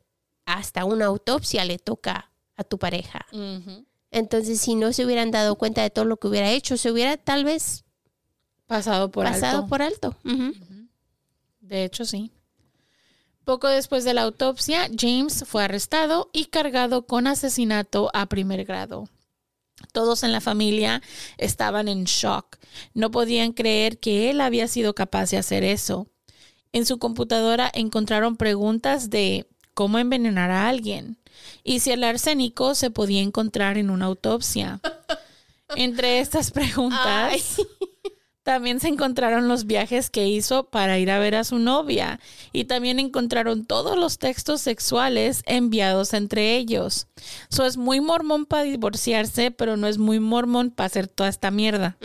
hasta 0.46 0.85
una 0.85 1.07
autopsia 1.07 1.64
le 1.64 1.79
toca 1.79 2.31
a 2.57 2.64
tu 2.64 2.79
pareja. 2.79 3.27
Entonces, 4.12 4.61
si 4.61 4.75
no 4.75 4.92
se 4.92 5.05
hubieran 5.05 5.31
dado 5.31 5.57
cuenta 5.57 5.83
de 5.83 5.90
todo 5.90 6.05
lo 6.05 6.18
que 6.18 6.29
hubiera 6.29 6.51
hecho, 6.51 6.77
se 6.77 6.92
hubiera 6.92 7.16
tal 7.16 7.44
vez 7.44 7.85
Pasado 8.66 9.11
por 9.11 9.25
pasado 9.25 9.59
alto. 9.59 9.68
por 9.68 9.83
alto. 9.83 10.16
De 11.61 11.85
hecho, 11.85 12.05
sí. 12.05 12.31
Poco 13.44 13.68
después 13.68 14.05
de 14.05 14.14
la 14.14 14.22
autopsia, 14.22 14.88
James 14.96 15.44
fue 15.46 15.64
arrestado 15.64 16.31
y 16.33 16.44
cargado 16.46 17.07
con 17.07 17.27
asesinato 17.27 18.11
a 18.14 18.27
primer 18.27 18.64
grado. 18.64 19.09
Todos 19.92 20.22
en 20.22 20.31
la 20.31 20.40
familia 20.40 21.03
estaban 21.38 21.88
en 21.88 22.05
shock. 22.05 22.59
No 22.94 23.11
podían 23.11 23.53
creer 23.53 23.98
que 23.98 24.31
él 24.31 24.40
había 24.40 24.68
sido 24.68 24.94
capaz 24.94 25.31
de 25.31 25.38
hacer 25.38 25.64
eso. 25.64 26.07
En 26.72 26.87
su 26.87 26.98
computadora 26.98 27.70
encontraron 27.75 28.37
preguntas 28.37 29.11
de 29.11 29.48
cómo 29.75 29.99
envenenar 29.99 30.51
a 30.51 30.69
alguien 30.69 31.17
y 31.65 31.81
si 31.81 31.91
el 31.91 32.05
arsénico 32.05 32.75
se 32.75 32.91
podía 32.91 33.21
encontrar 33.21 33.79
en 33.79 33.91
una 33.91 34.07
autopsia. 34.07 34.81
Entre 35.75 36.21
estas 36.21 36.51
preguntas, 36.51 37.57
también 38.43 38.81
se 38.81 38.89
encontraron 38.89 39.49
los 39.49 39.67
viajes 39.67 40.11
que 40.11 40.27
hizo 40.29 40.65
para 40.65 40.99
ir 40.99 41.11
a 41.11 41.19
ver 41.19 41.35
a 41.35 41.45
su 41.45 41.59
novia 41.59 42.21
y 42.53 42.65
también 42.65 42.99
encontraron 42.99 43.65
todos 43.65 43.97
los 43.97 44.19
textos 44.19 44.61
sexuales 44.61 45.43
enviados 45.47 46.13
entre 46.13 46.57
ellos. 46.57 47.07
Eso 47.51 47.65
es 47.65 47.77
muy 47.77 48.01
mormón 48.01 48.45
para 48.45 48.65
divorciarse, 48.65 49.51
pero 49.51 49.77
no 49.77 49.87
es 49.87 49.99
muy 49.99 50.21
mormón 50.21 50.71
para 50.71 50.87
hacer 50.87 51.09
toda 51.09 51.29
esta 51.31 51.51
mierda. 51.51 51.97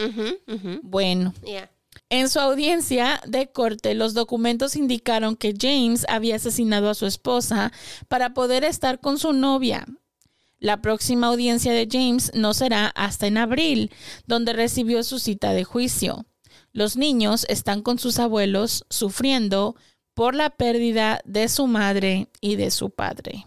Bueno, 0.84 1.34
Yeah. 1.46 1.70
En 2.10 2.30
su 2.30 2.40
audiencia 2.40 3.20
de 3.26 3.52
corte, 3.52 3.94
los 3.94 4.14
documentos 4.14 4.76
indicaron 4.76 5.36
que 5.36 5.54
James 5.60 6.06
había 6.08 6.38
asesinado 6.38 6.90
a 6.90 6.96
su 6.96 7.06
esposa 7.06 7.74
para 8.08 8.34
poder 8.34 8.64
estar 8.64 9.02
con 9.02 9.18
su 9.20 9.34
novia. 9.34 9.86
La 10.60 10.82
próxima 10.82 11.28
audiencia 11.28 11.74
de 11.74 11.88
James 11.92 12.32
no 12.34 12.54
será 12.54 12.88
hasta 12.88 13.28
en 13.28 13.38
abril, 13.38 13.92
donde 14.26 14.54
recibió 14.54 15.04
su 15.04 15.20
cita 15.20 15.52
de 15.52 15.66
juicio. 15.66 16.26
Los 16.72 16.96
niños 16.96 17.46
están 17.50 17.82
con 17.82 18.00
sus 18.00 18.20
abuelos 18.20 18.86
sufriendo 18.90 19.76
por 20.14 20.34
la 20.34 20.50
pérdida 20.50 21.20
de 21.26 21.50
su 21.50 21.68
madre 21.68 22.30
y 22.42 22.56
de 22.56 22.72
su 22.72 22.90
padre. 22.90 23.46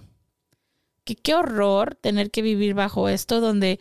Qué 1.05 1.35
horror 1.35 1.96
tener 1.96 2.31
que 2.31 2.42
vivir 2.42 2.75
bajo 2.75 3.09
esto 3.09 3.40
donde 3.40 3.81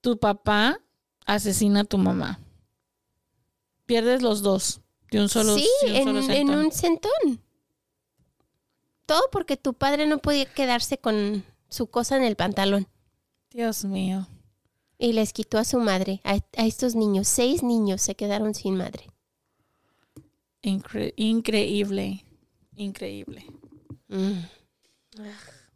tu 0.00 0.18
papá 0.18 0.78
asesina 1.26 1.80
a 1.80 1.84
tu 1.84 1.98
mamá. 1.98 2.38
Pierdes 3.86 4.22
los 4.22 4.42
dos 4.42 4.80
de 5.10 5.20
un 5.20 5.28
solo, 5.28 5.56
sí, 5.56 5.68
de 5.82 5.90
un 5.90 5.96
en, 5.96 6.04
solo 6.04 6.18
en 6.20 6.24
centón. 6.26 6.58
un 6.58 6.72
centón. 6.72 7.42
Todo 9.06 9.22
porque 9.30 9.56
tu 9.56 9.74
padre 9.74 10.06
no 10.06 10.18
podía 10.18 10.46
quedarse 10.46 10.98
con 10.98 11.44
su 11.68 11.88
cosa 11.88 12.16
en 12.16 12.22
el 12.22 12.36
pantalón. 12.36 12.88
Dios 13.50 13.84
mío. 13.84 14.26
Y 14.98 15.12
les 15.12 15.32
quitó 15.32 15.58
a 15.58 15.64
su 15.64 15.78
madre, 15.80 16.20
a, 16.24 16.34
a 16.56 16.66
estos 16.66 16.94
niños. 16.94 17.26
Seis 17.28 17.62
niños 17.62 18.00
se 18.00 18.14
quedaron 18.14 18.54
sin 18.54 18.76
madre. 18.76 19.10
Incre- 20.62 21.12
increíble. 21.16 22.24
Increíble. 22.76 23.44
Mm. 24.08 24.38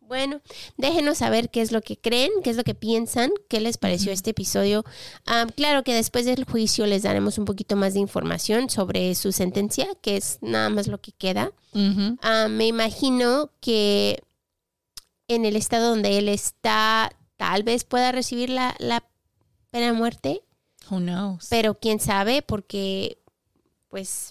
Bueno, 0.06 0.40
déjenos 0.76 1.18
saber 1.18 1.50
qué 1.50 1.62
es 1.62 1.72
lo 1.72 1.82
que 1.82 1.96
creen, 1.96 2.30
qué 2.44 2.50
es 2.50 2.56
lo 2.56 2.62
que 2.64 2.74
piensan, 2.74 3.32
qué 3.48 3.60
les 3.60 3.76
pareció 3.76 4.12
este 4.12 4.30
episodio. 4.30 4.84
Ah, 5.26 5.46
claro 5.56 5.82
que 5.82 5.94
después 5.94 6.24
del 6.26 6.44
juicio 6.44 6.86
les 6.86 7.02
daremos 7.02 7.38
un 7.38 7.44
poquito 7.44 7.74
más 7.74 7.94
de 7.94 8.00
información 8.00 8.70
sobre 8.70 9.14
su 9.16 9.32
sentencia, 9.32 9.88
que 10.02 10.16
es 10.16 10.38
nada 10.42 10.68
más 10.68 10.86
lo 10.86 11.00
que 11.00 11.12
queda. 11.12 11.52
Me 11.72 12.66
imagino 12.66 13.50
que 13.60 14.22
en 15.28 15.44
el 15.44 15.56
estado 15.56 15.90
donde 15.90 16.18
él 16.18 16.28
está, 16.28 17.10
tal 17.36 17.64
vez 17.64 17.84
pueda 17.84 18.12
recibir 18.12 18.48
la, 18.48 18.76
la 18.78 19.04
pena 19.70 19.86
de 19.86 19.92
muerte, 19.92 20.42
Who 20.88 20.98
knows? 21.00 21.48
pero 21.50 21.74
quién 21.78 21.98
sabe, 21.98 22.42
porque, 22.42 23.18
pues, 23.88 24.30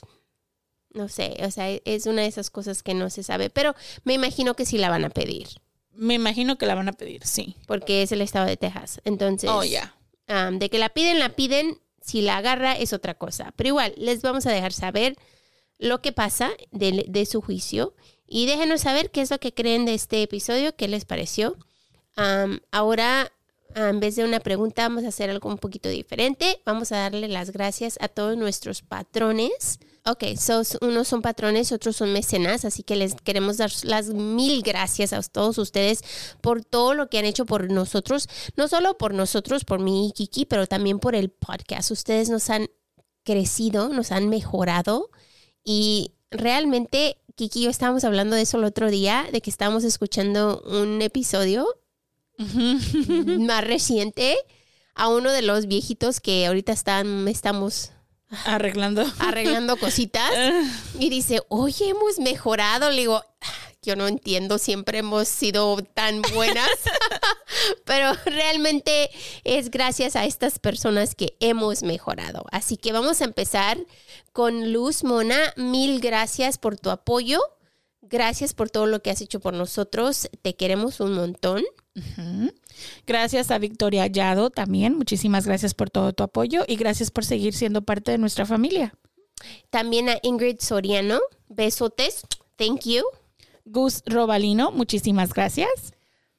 no 0.94 1.10
sé, 1.10 1.36
o 1.46 1.52
sea, 1.52 1.70
es 1.70 2.06
una 2.06 2.22
de 2.22 2.28
esas 2.30 2.50
cosas 2.50 2.82
que 2.82 2.94
no 2.94 3.10
se 3.10 3.24
sabe, 3.24 3.50
pero 3.50 3.76
me 4.06 4.14
imagino 4.14 4.54
que 4.56 4.66
sí 4.66 4.78
la 4.78 4.90
van 4.90 5.04
a 5.04 5.10
pedir, 5.10 5.50
Me 5.96 6.14
imagino 6.14 6.58
que 6.58 6.66
la 6.66 6.76
van 6.76 6.90
a 6.90 6.94
pedir, 6.94 7.26
sí. 7.26 7.56
porque 7.68 8.02
es 8.02 8.12
el 8.12 8.22
estado 8.22 8.46
de 8.46 8.58
Texas. 8.58 9.02
Entonces, 9.06 9.50
Oh, 9.52 9.64
ya. 9.64 9.96
de 10.28 10.70
que 10.70 10.80
la 10.80 10.90
piden, 10.90 11.20
la 11.20 11.30
piden, 11.36 11.80
si 12.02 12.22
la 12.22 12.38
agarra 12.38 12.74
es 12.74 12.94
otra 12.94 13.14
cosa. 13.16 13.54
Pero 13.56 13.70
igual, 13.70 13.94
les 13.98 14.22
vamos 14.22 14.46
a 14.46 14.52
dejar 14.52 14.74
saber 14.74 15.16
lo 15.78 16.02
que 16.02 16.12
pasa 16.12 16.52
de, 16.72 17.06
de 17.08 17.26
su 17.26 17.42
juicio 17.42 17.96
y 18.28 18.46
déjenos 18.46 18.82
saber 18.82 19.12
qué 19.12 19.22
es 19.22 19.30
lo 19.32 19.40
que 19.40 19.54
creen 19.54 19.86
de 19.86 19.94
este 19.94 20.22
episodio, 20.22 20.76
qué 20.76 20.88
les 20.88 21.06
pareció. 21.06 21.58
Ahora, 22.72 23.32
ah, 23.76 23.90
en 23.90 24.00
vez 24.00 24.16
de 24.16 24.24
una 24.24 24.40
pregunta, 24.40 24.84
vamos 24.84 25.04
a 25.04 25.10
hacer 25.10 25.30
algo 25.30 25.50
un 25.50 25.58
poquito 25.58 25.90
diferente. 25.90 26.62
Vamos 26.66 26.92
a 26.92 26.98
darle 26.98 27.28
las 27.28 27.52
gracias 27.52 27.98
a 28.02 28.08
todos 28.08 28.38
nuestros 28.38 28.82
patrones. 28.82 29.80
Ok, 30.08 30.24
so, 30.38 30.62
unos 30.82 31.08
son 31.08 31.24
patrones, 31.24 31.72
otros 31.72 31.96
son 31.96 32.14
mecenas, 32.14 32.64
así 32.64 32.84
que 32.84 32.96
les 32.96 33.16
queremos 33.16 33.58
dar 33.58 33.72
las 33.84 34.10
mil 34.10 34.62
gracias 34.62 35.14
a 35.14 35.22
todos 35.24 35.58
ustedes 35.58 36.04
por 36.42 36.64
todo 36.64 36.94
lo 36.94 37.10
que 37.10 37.18
han 37.18 37.26
hecho 37.26 37.48
por 37.48 37.72
nosotros, 37.72 38.30
no 38.56 38.68
solo 38.68 39.00
por 39.00 39.16
nosotros, 39.16 39.66
por 39.66 39.80
mí 39.80 40.10
y 40.10 40.12
Kiki, 40.12 40.46
pero 40.46 40.68
también 40.68 41.00
por 41.00 41.16
el 41.16 41.32
podcast. 41.32 41.90
Ustedes 41.90 42.30
nos 42.30 42.52
han 42.52 42.68
crecido, 43.24 43.90
nos 43.90 44.12
han 44.12 44.30
mejorado 44.30 45.10
y 45.64 46.12
realmente 46.30 47.18
Kiki 47.36 47.62
y 47.62 47.64
yo 47.64 47.70
estábamos 47.72 48.04
hablando 48.04 48.36
de 48.36 48.44
eso 48.44 48.58
el 48.58 48.64
otro 48.66 48.92
día, 48.92 49.26
de 49.32 49.42
que 49.42 49.50
estábamos 49.50 49.84
escuchando 49.84 50.62
un 50.68 51.02
episodio 51.02 51.66
más 52.38 53.64
reciente 53.64 54.38
a 54.94 55.08
uno 55.10 55.32
de 55.32 55.42
los 55.42 55.66
viejitos 55.66 56.22
que 56.22 56.46
ahorita 56.46 56.72
están, 56.74 57.28
estamos 57.28 57.92
Arreglando. 58.46 59.06
arreglando 59.20 59.78
cositas 59.80 60.32
y 61.00 61.10
dice, 61.10 61.42
oye, 61.50 61.90
hemos 61.90 62.20
mejorado. 62.20 62.90
Le 62.90 63.02
digo, 63.02 63.24
yo 63.86 63.96
no 63.96 64.08
entiendo, 64.08 64.58
siempre 64.58 65.00
hemos 65.00 65.28
sido 65.28 65.78
tan 65.94 66.22
buenas, 66.34 66.70
pero 67.86 68.14
realmente 68.26 69.12
es 69.44 69.70
gracias 69.70 70.16
a 70.16 70.26
estas 70.26 70.58
personas 70.60 71.14
que 71.14 71.38
hemos 71.40 71.84
mejorado. 71.84 72.46
Así 72.52 72.78
que 72.78 72.92
vamos 72.92 73.22
a 73.22 73.26
empezar 73.26 73.78
con 74.34 74.74
Luz 74.74 75.04
Mona. 75.04 75.54
Mil 75.56 76.00
gracias 76.00 76.58
por 76.58 76.78
tu 76.78 76.90
apoyo. 76.90 77.40
Gracias 78.02 78.54
por 78.54 78.70
todo 78.70 78.88
lo 78.88 79.02
que 79.02 79.12
has 79.12 79.22
hecho 79.22 79.40
por 79.40 79.54
nosotros. 79.54 80.30
Te 80.42 80.56
queremos 80.56 81.00
un 81.00 81.14
montón. 81.14 81.64
Gracias 83.08 83.52
a 83.52 83.58
Victoria 83.58 84.04
Hallado 84.04 84.50
también. 84.50 84.98
Muchísimas 84.98 85.46
gracias 85.46 85.74
por 85.74 85.90
todo 85.90 86.14
tu 86.14 86.24
apoyo 86.24 86.66
y 86.68 86.76
gracias 86.76 87.12
por 87.12 87.26
seguir 87.26 87.54
siendo 87.54 87.84
parte 87.84 88.12
de 88.12 88.18
nuestra 88.18 88.46
familia. 88.46 88.94
También 89.70 90.10
a 90.10 90.20
Ingrid 90.22 90.60
Soriano. 90.60 91.20
Besotes. 91.48 92.24
Thank 92.58 92.82
you. 92.86 93.04
Gus 93.66 94.04
Robalino, 94.06 94.72
muchísimas 94.72 95.34
gracias. 95.34 95.94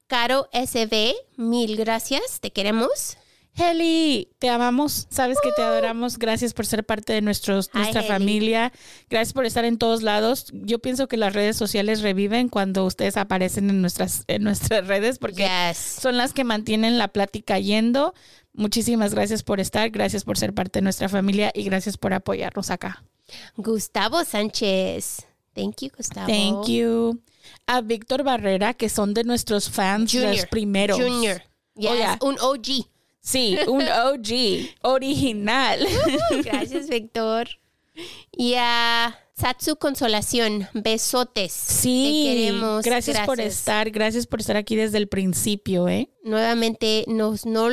Caro 0.07 0.49
SB. 0.53 1.15
Mil 1.37 1.77
gracias. 1.77 2.41
Te 2.41 2.53
queremos. 2.53 3.17
Heli, 3.59 4.29
te 4.39 4.51
amamos, 4.51 5.07
sabes 5.11 5.39
que 5.43 5.51
te 5.57 5.63
adoramos. 5.63 6.19
Gracias 6.19 6.53
por 6.53 6.67
ser 6.67 6.85
parte 6.85 7.15
de 7.15 7.23
nuestros, 7.23 7.71
nuestra 7.73 8.03
familia. 8.03 8.71
Gracias 9.09 9.33
por 9.33 9.47
estar 9.47 9.65
en 9.65 9.79
todos 9.79 10.03
lados. 10.03 10.47
Yo 10.53 10.79
pienso 10.79 11.09
que 11.09 11.17
las 11.17 11.33
redes 11.33 11.57
sociales 11.57 12.03
reviven 12.03 12.49
cuando 12.49 12.85
ustedes 12.85 13.17
aparecen 13.17 13.71
en 13.71 13.81
nuestras, 13.81 14.25
en 14.27 14.43
nuestras 14.45 14.87
redes 14.87 15.19
porque 15.19 15.49
Yes. 15.69 15.79
son 15.79 16.17
las 16.19 16.35
que 16.35 16.45
mantienen 16.45 16.99
la 16.99 17.09
plática 17.09 17.59
yendo. 17.59 18.13
Muchísimas 18.53 19.15
gracias 19.15 19.43
por 19.43 19.59
estar, 19.61 19.89
gracias 19.91 20.25
por 20.25 20.37
ser 20.39 20.53
parte 20.53 20.79
de 20.81 20.83
nuestra 20.85 21.09
familia 21.09 21.51
y 21.55 21.65
gracias 21.65 21.97
por 21.97 22.13
apoyarnos 22.13 22.71
acá. 22.71 23.05
Gustavo 23.57 24.25
Sánchez. 24.25 25.27
Thank 25.55 25.83
you, 25.83 25.91
Gustavo. 25.97 26.27
Thank 26.27 26.69
you. 26.69 27.21
A 27.67 27.81
Víctor 27.81 28.23
Barrera, 28.23 28.75
que 28.75 28.89
son 28.89 29.15
de 29.15 29.25
nuestros 29.25 29.71
fans 29.71 30.13
los 30.13 30.47
primeros. 30.47 30.99
Junior. 31.01 31.43
Yes, 31.75 31.93
yeah. 31.97 32.19
un 32.21 32.37
OG. 32.41 32.87
Sí, 33.27 33.59
un 33.67 33.83
OG, 33.89 34.77
original. 34.83 35.85
Gracias, 36.45 36.89
Víctor. 36.89 37.49
Y 38.31 38.55
a 38.57 39.19
Satsu 39.35 39.77
Consolación, 39.77 40.69
besotes. 40.75 41.51
Sí, 41.53 42.25
Te 42.25 42.35
queremos. 42.35 42.85
Gracias, 42.85 43.27
por 43.27 43.41
estar, 43.41 43.91
gracias 43.91 44.29
por 44.29 44.39
estar 44.39 44.57
aquí 44.57 44.77
desde 44.77 44.99
el 44.99 45.09
principio, 45.09 45.89
¿eh? 45.89 46.09
Nuevamente, 46.23 47.05
nos, 47.09 47.47
no, 47.47 47.69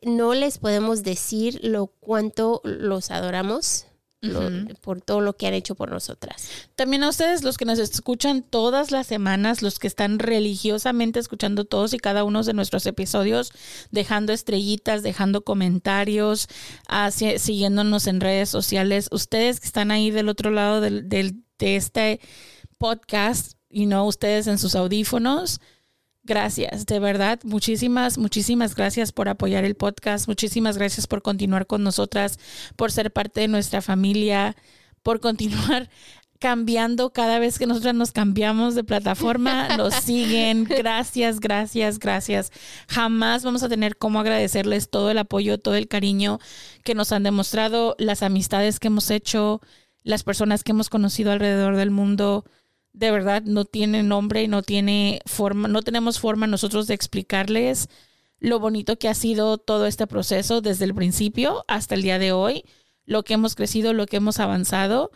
no 0.00 0.32
les 0.32 0.56
podemos 0.56 1.02
decir 1.02 1.60
lo 1.62 1.88
cuánto 1.88 2.62
los 2.64 3.10
adoramos 3.10 3.86
lo- 4.32 4.74
por 4.80 5.00
todo 5.00 5.20
lo 5.20 5.36
que 5.36 5.46
han 5.46 5.54
hecho 5.54 5.74
por 5.74 5.90
nosotras. 5.90 6.48
También 6.74 7.04
a 7.04 7.08
ustedes, 7.08 7.42
los 7.44 7.56
que 7.58 7.64
nos 7.64 7.78
escuchan 7.78 8.42
todas 8.42 8.90
las 8.90 9.06
semanas, 9.06 9.62
los 9.62 9.78
que 9.78 9.86
están 9.86 10.18
religiosamente 10.18 11.20
escuchando 11.20 11.64
todos 11.64 11.92
y 11.94 11.98
cada 11.98 12.24
uno 12.24 12.42
de 12.42 12.52
nuestros 12.54 12.86
episodios, 12.86 13.52
dejando 13.90 14.32
estrellitas, 14.32 15.02
dejando 15.02 15.44
comentarios, 15.44 16.48
si- 17.12 17.38
siguiéndonos 17.38 18.06
en 18.06 18.20
redes 18.20 18.48
sociales, 18.48 19.08
ustedes 19.12 19.60
que 19.60 19.66
están 19.66 19.90
ahí 19.90 20.10
del 20.10 20.28
otro 20.28 20.50
lado 20.50 20.80
del, 20.80 21.08
del- 21.08 21.42
de 21.58 21.76
este 21.76 22.20
podcast, 22.78 23.52
y 23.70 23.86
no 23.86 24.06
ustedes 24.06 24.46
en 24.46 24.58
sus 24.58 24.74
audífonos. 24.76 25.60
Gracias, 26.26 26.86
de 26.86 26.98
verdad, 27.00 27.38
muchísimas, 27.44 28.16
muchísimas 28.16 28.74
gracias 28.74 29.12
por 29.12 29.28
apoyar 29.28 29.64
el 29.64 29.74
podcast, 29.74 30.26
muchísimas 30.26 30.78
gracias 30.78 31.06
por 31.06 31.20
continuar 31.20 31.66
con 31.66 31.84
nosotras, 31.84 32.38
por 32.76 32.90
ser 32.90 33.12
parte 33.12 33.42
de 33.42 33.48
nuestra 33.48 33.82
familia, 33.82 34.56
por 35.02 35.20
continuar 35.20 35.90
cambiando 36.40 37.12
cada 37.12 37.38
vez 37.38 37.58
que 37.58 37.66
nosotras 37.66 37.94
nos 37.94 38.12
cambiamos 38.12 38.74
de 38.74 38.84
plataforma, 38.84 39.76
nos 39.76 39.94
siguen. 40.02 40.64
Gracias, 40.64 41.40
gracias, 41.40 41.98
gracias. 41.98 42.52
Jamás 42.88 43.44
vamos 43.44 43.62
a 43.62 43.68
tener 43.68 43.98
cómo 43.98 44.18
agradecerles 44.18 44.88
todo 44.88 45.10
el 45.10 45.18
apoyo, 45.18 45.58
todo 45.58 45.74
el 45.74 45.88
cariño 45.88 46.38
que 46.84 46.94
nos 46.94 47.12
han 47.12 47.22
demostrado, 47.22 47.96
las 47.98 48.22
amistades 48.22 48.80
que 48.80 48.88
hemos 48.88 49.10
hecho, 49.10 49.60
las 50.02 50.22
personas 50.22 50.64
que 50.64 50.72
hemos 50.72 50.88
conocido 50.88 51.32
alrededor 51.32 51.76
del 51.76 51.90
mundo. 51.90 52.44
De 52.94 53.10
verdad, 53.10 53.42
no 53.42 53.66
tiene 53.66 54.02
nombre 54.02 54.42
y 54.42 54.48
no 54.48 54.62
tiene 54.62 55.20
forma, 55.26 55.68
no 55.68 55.82
tenemos 55.82 56.18
forma 56.20 56.46
nosotros 56.46 56.86
de 56.86 56.94
explicarles 56.94 57.88
lo 58.38 58.60
bonito 58.60 58.98
que 58.98 59.08
ha 59.08 59.14
sido 59.14 59.58
todo 59.58 59.86
este 59.86 60.06
proceso 60.06 60.60
desde 60.60 60.84
el 60.84 60.94
principio 60.94 61.64
hasta 61.66 61.96
el 61.96 62.02
día 62.02 62.18
de 62.18 62.32
hoy, 62.32 62.64
lo 63.04 63.24
que 63.24 63.34
hemos 63.34 63.56
crecido, 63.56 63.92
lo 63.92 64.06
que 64.06 64.16
hemos 64.16 64.38
avanzado 64.38 65.10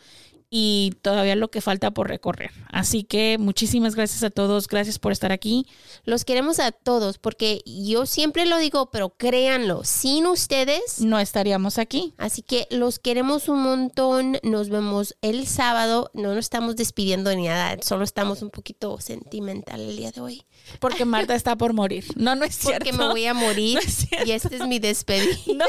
y 0.51 0.93
todavía 1.03 1.37
lo 1.37 1.51
que 1.51 1.61
falta 1.61 1.91
por 1.91 2.09
recorrer. 2.09 2.51
Así 2.71 3.05
que 3.05 3.37
muchísimas 3.39 3.95
gracias 3.95 4.23
a 4.23 4.31
todos, 4.31 4.69
gracias 4.69 4.99
por 4.99 5.13
estar 5.13 5.33
aquí. 5.33 5.67
Los 6.05 6.25
queremos 6.25 6.59
a 6.59 6.73
todos 6.73 7.19
porque 7.19 7.61
yo 7.67 8.07
siempre 8.07 8.47
lo 8.47 8.59
digo, 8.59 8.91
pero 8.91 9.11
créanlo, 9.11 9.85
sin 9.85 10.27
ustedes 10.27 11.01
No 11.01 11.19
estaríamos 11.19 11.79
aquí. 11.79 12.15
Así 12.17 12.43
que 12.43 12.67
los 12.71 12.99
queremos 12.99 13.49
un 13.49 13.63
montón. 13.63 14.39
Nos 14.43 14.69
vemos 14.69 15.17
el 15.23 15.47
sábado. 15.47 16.11
No 16.15 16.35
nos 16.35 16.39
estamos 16.47 16.77
despidiendo 16.77 17.35
ni 17.35 17.47
nada. 17.47 17.77
Solo 17.83 18.05
estamos 18.05 18.43
un 18.43 18.51
poquito 18.51 18.99
sentimental 19.01 19.81
el 19.81 19.97
día 19.97 20.11
de 20.13 20.21
hoy. 20.21 20.47
Porque 20.81 21.05
Marta 21.05 21.35
está 21.35 21.57
por 21.57 21.73
morir. 21.73 22.05
No, 22.17 22.35
no 22.35 22.45
es 22.45 22.55
cierto. 22.55 22.85
Porque 22.85 22.97
me 22.97 23.09
voy 23.09 23.27
a 23.27 23.35
morir. 23.35 23.75
No 23.75 23.81
es 23.81 23.95
cierto. 24.09 24.27
y 24.27 24.33
este 24.33 24.57
es 24.57 24.67
mi 24.67 24.79
despedida. 24.79 25.37
No, 25.59 25.65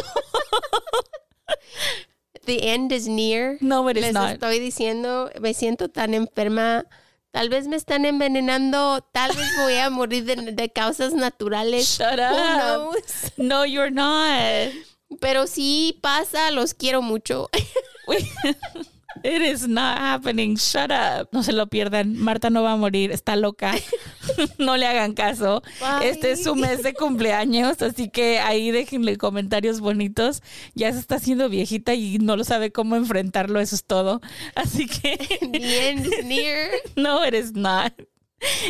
The 2.49 2.63
end 2.69 2.91
is 2.91 3.07
near. 3.07 3.59
no, 3.61 3.87
it 3.89 3.97
is 3.97 4.01
Les 4.05 4.13
not. 4.13 4.31
estoy 4.39 4.57
diciendo, 4.59 5.29
me 5.39 5.53
siento 5.53 5.87
tan 5.87 6.15
enferma. 6.15 6.83
Tal 7.31 7.47
vez 7.49 7.67
me 7.67 7.75
están 7.75 8.05
envenenando. 8.05 9.01
Tal 9.13 9.29
vez 9.35 9.47
voy 9.61 9.75
a 9.75 9.91
morir 9.91 10.25
de, 10.25 10.51
de 10.53 10.69
causas 10.71 11.13
naturales. 11.13 11.85
Shut 11.99 12.17
Who 12.17 12.23
up. 12.23 12.57
knows? 12.95 13.31
No, 13.37 13.65
you're 13.65 13.91
not. 13.91 14.73
Pero 15.21 15.45
sí 15.45 15.99
pasa. 16.01 16.49
Los 16.49 16.73
quiero 16.73 17.03
mucho. 17.03 17.49
It 19.23 19.41
is 19.41 19.67
not 19.67 19.97
happening. 19.97 20.55
Shut 20.55 20.91
up. 20.91 21.29
No 21.31 21.43
se 21.43 21.51
lo 21.51 21.67
pierdan. 21.67 22.15
Marta 22.15 22.49
no 22.49 22.63
va 22.63 22.73
a 22.73 22.75
morir. 22.77 23.11
Está 23.11 23.35
loca. 23.35 23.73
no 24.57 24.77
le 24.77 24.85
hagan 24.85 25.13
caso. 25.13 25.61
Bye. 25.79 26.09
Este 26.09 26.31
es 26.31 26.43
su 26.43 26.55
mes 26.55 26.83
de 26.83 26.93
cumpleaños, 26.93 27.81
así 27.81 28.09
que 28.09 28.39
ahí 28.39 28.71
déjenle 28.71 29.17
comentarios 29.17 29.79
bonitos. 29.79 30.41
Ya 30.75 30.91
se 30.93 30.99
está 30.99 31.15
haciendo 31.15 31.49
viejita 31.49 31.93
y 31.95 32.19
no 32.19 32.35
lo 32.35 32.43
sabe 32.43 32.71
cómo 32.71 32.95
enfrentarlo. 32.95 33.59
Eso 33.59 33.75
es 33.75 33.83
todo. 33.83 34.21
Así 34.55 34.87
que 34.87 35.17
The 35.39 35.89
end 35.89 36.05
is 36.05 36.25
near. 36.25 36.69
no, 36.95 37.25
it 37.25 37.33
is 37.33 37.53
not. 37.53 37.93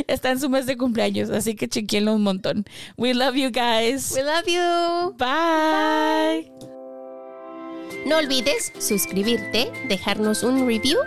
Está 0.08 0.32
en 0.32 0.40
su 0.40 0.50
mes 0.50 0.66
de 0.66 0.78
cumpleaños, 0.78 1.30
así 1.30 1.56
que 1.56 1.68
chequenlo 1.68 2.16
un 2.16 2.24
montón. 2.24 2.66
We 2.98 3.14
love 3.14 3.36
you 3.36 3.52
guys. 3.52 4.14
We 4.16 4.24
love 4.24 4.48
you. 4.48 5.16
Bye. 5.18 6.69
No 8.06 8.18
olvides 8.18 8.72
suscribirte, 8.80 9.72
dejarnos 9.88 10.44
un 10.44 10.66
review, 10.66 10.98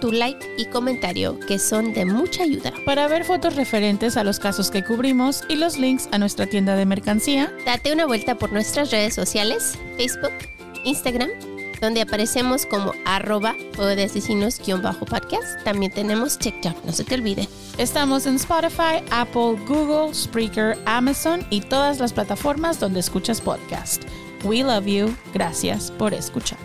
tu 0.00 0.10
like 0.10 0.54
y 0.56 0.64
comentario, 0.66 1.38
que 1.38 1.58
son 1.58 1.92
de 1.92 2.04
mucha 2.04 2.42
ayuda. 2.42 2.72
Para 2.84 3.06
ver 3.08 3.24
fotos 3.24 3.54
referentes 3.54 4.16
a 4.16 4.24
los 4.24 4.40
casos 4.40 4.70
que 4.70 4.84
cubrimos 4.84 5.44
y 5.48 5.56
los 5.56 5.78
links 5.78 6.08
a 6.12 6.18
nuestra 6.18 6.46
tienda 6.46 6.74
de 6.74 6.86
mercancía, 6.86 7.52
Date 7.64 7.92
una 7.92 8.06
vuelta 8.06 8.36
por 8.36 8.52
nuestras 8.52 8.90
redes 8.90 9.14
sociales, 9.14 9.78
Facebook, 9.96 10.32
Instagram, 10.84 11.30
donde 11.80 12.02
aparecemos 12.02 12.66
como 12.66 12.92
arroba 13.04 13.54
juego 13.76 13.94
de 13.96 14.04
asesinos-podcast. 14.04 15.64
También 15.64 15.92
tenemos 15.92 16.38
TikTok, 16.38 16.84
no 16.84 16.92
se 16.92 17.04
te 17.04 17.14
olvide. 17.14 17.48
estamos 17.78 18.26
en 18.26 18.36
Spotify, 18.36 19.02
Apple, 19.10 19.56
Google, 19.66 20.14
Spreaker, 20.14 20.76
Amazon 20.84 21.46
y 21.50 21.60
todas 21.60 21.98
las 21.98 22.12
plataformas 22.12 22.80
donde 22.80 23.00
escuchas 23.00 23.40
podcast. 23.40 24.02
We 24.44 24.62
love 24.62 24.86
you. 24.86 25.14
Gracias 25.34 25.90
por 25.90 26.14
escuchar. 26.14 26.58